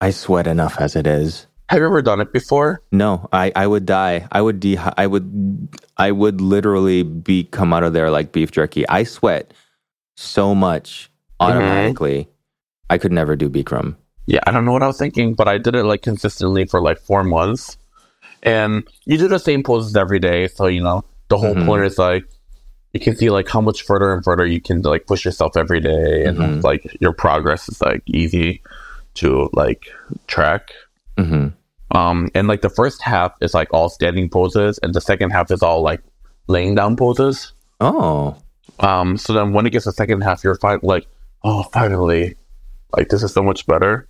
[0.00, 1.46] I sweat enough as it is.
[1.70, 2.82] Have you ever done it before?
[2.92, 4.28] No, I, I would die.
[4.30, 8.50] I would de- I would I would literally be come out of there like beef
[8.50, 8.86] jerky.
[8.88, 9.52] I sweat
[10.16, 11.10] so much
[11.40, 12.28] automatically.
[12.90, 13.96] I could never do Bikram.
[14.26, 16.80] Yeah, I don't know what I was thinking, but I did it like consistently for
[16.82, 17.76] like four months.
[18.42, 20.48] And you do the same poses every day.
[20.48, 21.64] So, you know, the whole Mhm.
[21.64, 22.24] point is like,
[22.92, 25.80] you can see like how much further and further you can like push yourself every
[25.80, 26.24] day.
[26.26, 26.62] And Mhm.
[26.62, 28.62] like your progress is like easy
[29.14, 29.86] to like
[30.26, 30.70] track.
[31.18, 31.48] Hmm
[31.90, 35.50] Um, and like the first half is like all standing poses, and the second half
[35.50, 36.00] is all like
[36.48, 37.52] laying down poses.
[37.80, 38.36] Oh,
[38.80, 41.06] Um, so then when it gets the second half, you're fine, like,
[41.44, 42.36] oh, finally,
[42.96, 44.08] like this is so much better.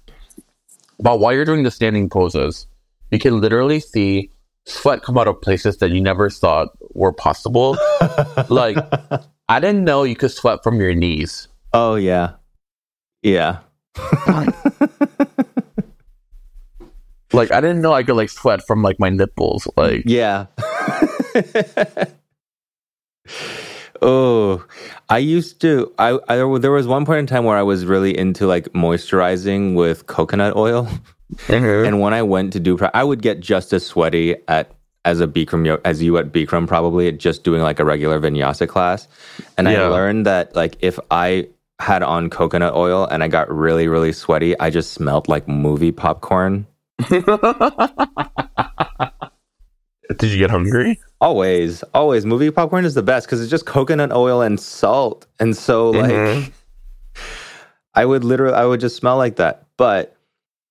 [1.01, 2.67] But while you're doing the standing poses,
[3.11, 4.31] you can literally see
[4.67, 7.77] sweat come out of places that you never thought were possible.
[8.49, 8.77] like,
[9.49, 11.49] I didn't know you could sweat from your knees.
[11.75, 12.35] oh yeah,
[13.23, 13.59] yeah.
[17.33, 19.67] Like, I didn't know I could like sweat from like my nipples.
[19.77, 20.47] Like, Yeah.
[24.03, 24.65] oh,
[25.09, 25.93] I used to.
[25.99, 29.75] I, I there was one point in time where I was really into like moisturizing
[29.75, 30.89] with coconut oil,
[31.35, 31.87] mm-hmm.
[31.87, 34.71] and when I went to do, I would get just as sweaty at
[35.05, 38.69] as a Bikram as you at Bikram probably at just doing like a regular vinyasa
[38.69, 39.09] class,
[39.59, 41.49] and I learned that like if I
[41.81, 45.93] had on coconut oil and I got really really sweaty, I just smelled like movie
[45.93, 46.67] popcorn.
[50.19, 51.01] did you get hungry?
[51.21, 52.25] Always, always.
[52.27, 55.27] Movie popcorn is the best because it's just coconut oil and salt.
[55.41, 56.53] And so, like, Mhm.
[57.95, 59.67] I would literally, I would just smell like that.
[59.77, 60.17] But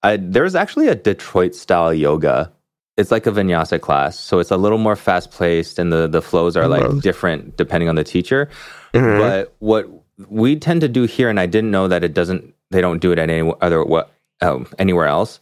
[0.03, 2.51] I, there's actually a Detroit style yoga.
[2.97, 4.19] It's like a vinyasa class.
[4.19, 7.89] So it's a little more fast paced and the, the flows are like different depending
[7.89, 8.49] on the teacher.
[8.93, 9.17] Mhm.
[9.19, 9.89] But what
[10.29, 13.11] we tend to do here, and I didn't know that it doesn't, they don't do
[13.11, 14.11] it at any other, what,
[14.41, 15.39] um, anywhere else,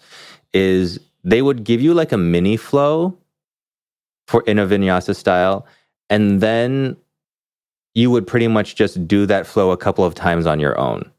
[0.53, 3.17] is they would give you like a mini flow
[4.27, 5.65] for in a vinyasa style,
[6.09, 6.95] and then
[7.93, 11.09] you would pretty much just do that flow a couple of times on your own,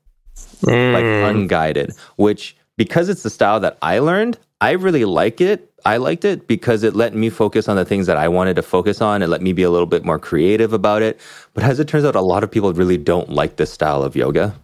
[0.63, 1.31] like Mm.
[1.31, 1.93] unguided.
[2.17, 5.71] Which because it's the style that I learned, I really like it.
[5.85, 8.63] I liked it because it let me focus on the things that I wanted to
[8.63, 9.21] focus on.
[9.23, 11.21] It let me be a little bit more creative about it.
[11.55, 14.15] But as it turns out, a lot of people really don't like this style of
[14.17, 14.55] yoga.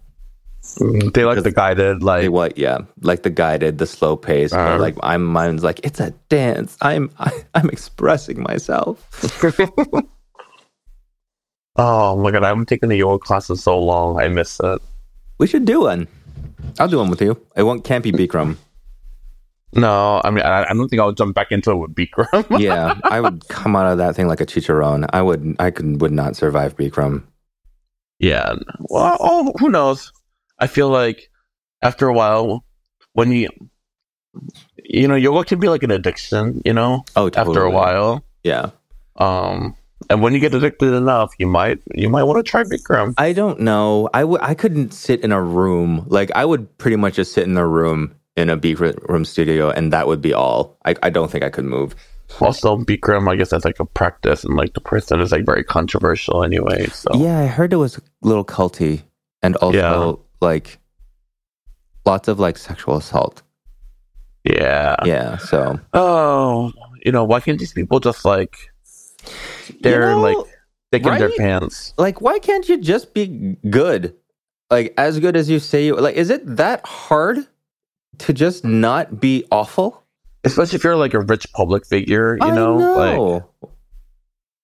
[0.77, 2.57] Mm, they like the guided, like, what?
[2.59, 4.53] Yeah, like the guided, the slow pace.
[4.53, 4.79] Uh.
[4.79, 6.77] like I'm, mine's like it's a dance.
[6.81, 9.05] I'm, I, I'm expressing myself.
[11.77, 14.21] oh my god, I haven't taken a yoga class in so long.
[14.21, 14.81] I miss it.
[15.39, 16.09] We should do one.
[16.79, 17.41] I'll do one with you.
[17.57, 18.57] It won't can't be Bikram.
[19.75, 22.59] No, I mean, I, I don't think I'll jump back into it with Bikram.
[22.59, 25.07] yeah, I would come out of that thing like a chicharron.
[25.12, 27.23] I would, I could, would not survive Bikram.
[28.19, 28.55] yeah.
[28.79, 30.12] Well, oh, who knows?
[30.59, 31.30] I feel like
[31.82, 32.64] after a while,
[33.12, 33.48] when you,
[34.84, 36.62] you know, yoga can be like an addiction.
[36.64, 38.70] You know, Oh, after a while, Yeah,
[39.16, 39.76] um,
[40.11, 43.14] and when you get addicted enough, you might, you might want to try Bikram.
[43.18, 44.09] I don't know.
[44.14, 46.04] I would, I couldn't sit in a room.
[46.09, 49.70] Like I would pretty much just sit in a room in a Bikram room studio,
[49.70, 50.76] and that would be all.
[50.84, 51.94] I, I don't think I could move.
[52.40, 55.64] Also, Bikram, I guess that's like a practice, and like the person is like very
[55.64, 56.86] controversial anyway.
[56.86, 59.02] So Yeah, I heard it was a little culty,
[59.42, 60.24] and also Yeah.
[60.41, 60.78] Like
[62.05, 63.43] lots of like sexual assault.
[64.45, 64.97] yeah.
[65.05, 66.72] Yeah, so Oh,
[67.05, 68.57] you know, why can't these people just like
[69.80, 70.20] they're know,
[70.93, 71.36] like their right?
[71.36, 71.93] pants?
[71.99, 74.14] like why can't you just be good
[74.70, 77.47] like as good as you say you like is it that hard
[78.18, 80.03] to just not be awful
[80.45, 82.76] Especially if you're like a rich public figure, you I know?
[82.76, 83.51] Like know.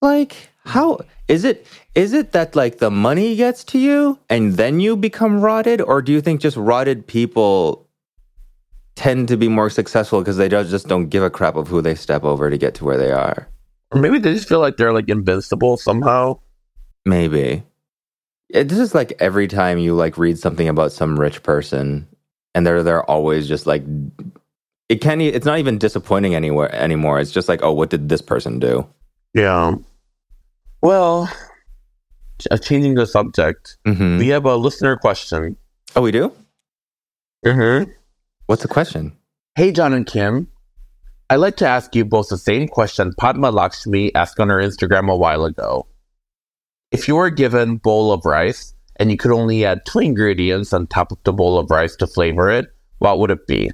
[0.01, 4.81] like how is it is it that like the money gets to you and then
[4.81, 7.85] you become rotted or do you think just rotted people
[8.95, 11.83] tend to be more successful because they just just don't give a crap of who
[11.83, 13.49] they step over to get to where they are.
[13.91, 16.41] Or maybe they just feel like they're like invincible somehow.
[17.05, 17.63] Maybe.
[18.51, 22.07] It, this is like every time you like read something about some rich person
[22.55, 23.83] and they're they're always just like
[24.89, 27.19] it can't it's not even disappointing anywhere anymore.
[27.19, 28.87] It's just like, oh, what did this person do?
[29.33, 29.75] Yeah.
[30.85, 31.33] Well,
[32.51, 35.57] uh, changing the subject, hmm we have a listener question.
[35.97, 36.31] Oh, we do?
[37.47, 37.91] Mm-hmm.
[38.49, 39.17] What's the question?
[39.55, 40.47] Hey, Jon and Kim.
[41.31, 45.11] I'd like to ask you both the same question Padma Lakshmi asked on her Instagram
[45.11, 45.87] a while ago.
[46.93, 50.87] If you were given bowl of rice and you could only add two ingredients on
[50.87, 52.67] top of the bowl of rice to flavor it,
[52.99, 53.71] what would it be?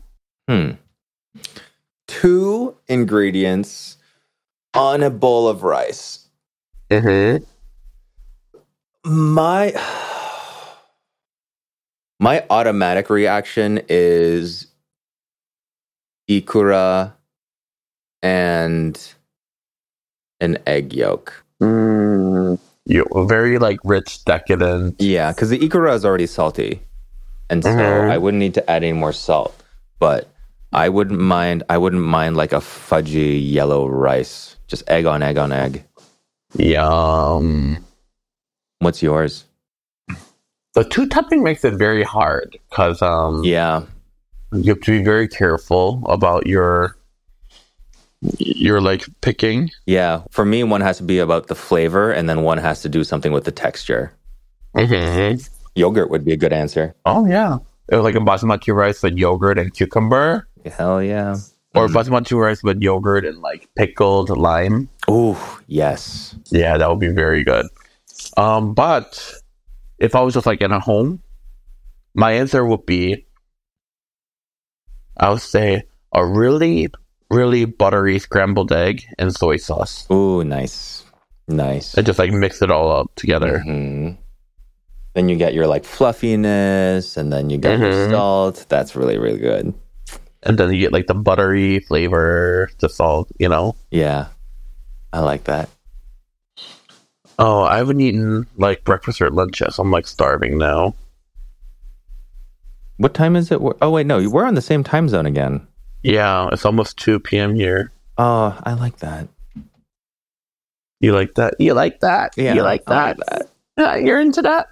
[0.48, 0.74] Hmm.
[2.06, 3.96] Two ingredients
[4.74, 6.19] on a bowl of rice.
[6.90, 7.44] Mm-hmm.
[9.04, 9.74] My
[12.20, 14.66] my automatic reaction is
[16.30, 17.12] ikura
[18.22, 19.14] and
[20.40, 21.44] an egg yolk.
[21.62, 24.96] Mm, you very like rich, decadent.
[25.00, 26.82] Yeah, because the ikura is already salty,
[27.50, 28.10] and so Mhm.
[28.10, 29.54] I wouldn't need to add any more salt.
[30.00, 30.28] But
[30.72, 31.64] I wouldn't mind.
[31.70, 35.84] I wouldn't mind like a fudgy yellow rice, just egg on egg on egg.
[36.56, 37.84] Yum.
[38.80, 39.44] What's yours?
[40.74, 43.82] The two topping makes it very hard because um Yeah,
[44.52, 46.96] you have to be very careful about your
[48.38, 49.70] your like picking.
[49.86, 50.22] yeah.
[50.30, 53.02] For me, one has to be about the flavor, and then one has to do
[53.02, 54.12] something with the texture.
[54.76, 55.40] Mm-hmm.
[55.74, 56.94] Yogurt would be a good answer.
[57.06, 61.36] Oh yeah, It was like a basmati rice with yogurt and cucumber, Hell yeah.
[61.74, 64.88] Or basmati rice with yogurt and like pickled lime.
[65.10, 66.34] Ooh, yes.
[66.50, 67.66] Yeah, that would be very good.
[68.36, 69.32] Um, but
[69.98, 71.22] if I was just like in a home,
[72.14, 73.26] my answer would be
[75.16, 76.88] I would say a really,
[77.30, 80.06] really buttery scrambled egg and soy sauce.
[80.10, 81.04] Ooh, nice.
[81.46, 81.94] Nice.
[81.94, 83.62] And just like mix it all up together.
[83.66, 84.16] Mhm.
[85.14, 88.10] Then you get your like fluffiness, and then you get your Mhm.
[88.10, 88.66] salt.
[88.68, 89.74] That's really, really good.
[90.42, 93.76] And then you get like the buttery flavor, the salt, you know?
[93.90, 94.28] Yeah.
[95.12, 95.68] I like that.
[97.38, 100.94] Oh, I haven't eaten like breakfast or lunch yet, so I'm like starving now.
[102.98, 103.60] What time is it?
[103.80, 105.66] Oh, wait, no, we're on the same time zone again.
[106.02, 107.54] Yeah, it's almost 2 p.m.
[107.54, 107.92] here.
[108.18, 109.28] Oh, I like that.
[111.00, 111.54] You like that?
[111.58, 112.34] You like that?
[112.36, 113.18] Yeah, you like that?
[113.18, 114.68] like Yeah, you're into that?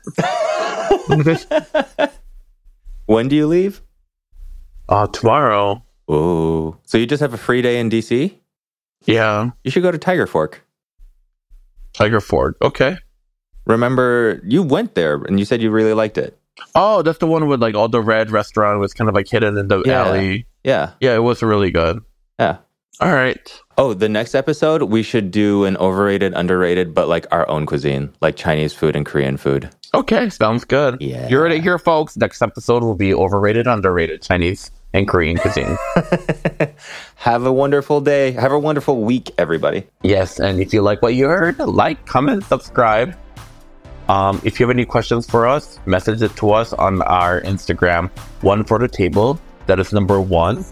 [3.07, 3.81] when do you leave?
[4.89, 5.82] Uh, tomorrow.
[6.09, 8.34] Oh, so you just have a free day in DC?
[9.05, 10.64] Yeah, You should go to Tiger Fork.
[11.93, 12.57] Tiger Fork.
[12.62, 12.97] Okay.
[13.66, 16.39] Remember, you went there and you said you really liked it.
[16.74, 19.57] Oh, that's the one with like all the red restaurant was kind of like hidden
[19.57, 20.05] in the Yeah.
[20.07, 20.47] alley.
[20.64, 20.93] Yeah.
[21.01, 22.03] Yeah, it was really good.
[22.41, 22.59] Yeah.
[23.01, 23.61] All right.
[23.76, 28.11] Oh, the next episode, we should do an overrated, underrated, but like our own cuisine,
[28.20, 29.70] like Chinese food and Korean food.
[29.95, 30.97] Okay, sounds good.
[31.01, 31.28] Yeah.
[31.28, 32.16] You heard it here, folks.
[32.16, 35.76] Next episode will be overrated, underrated Chinese and Korean cuisine.
[37.16, 38.32] Have a wonderful day.
[38.32, 39.86] Have a wonderful week, everybody.
[40.03, 43.16] yes, and if you like what you heard, like, comment, subscribe.
[44.09, 48.11] Um, if you have any questions for us, message it to us on our Instagram,
[48.40, 49.38] one for the table.
[49.66, 50.64] That is number one,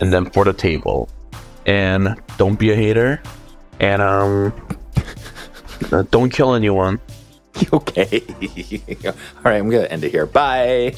[0.00, 1.08] and then for the table.
[1.64, 3.22] And don't be a hater,
[3.80, 4.52] and um,
[5.92, 7.00] uh, don't kill anyone.
[7.72, 8.20] Okay.
[9.06, 10.26] All right, I'm going to end it here.
[10.26, 10.96] Bye.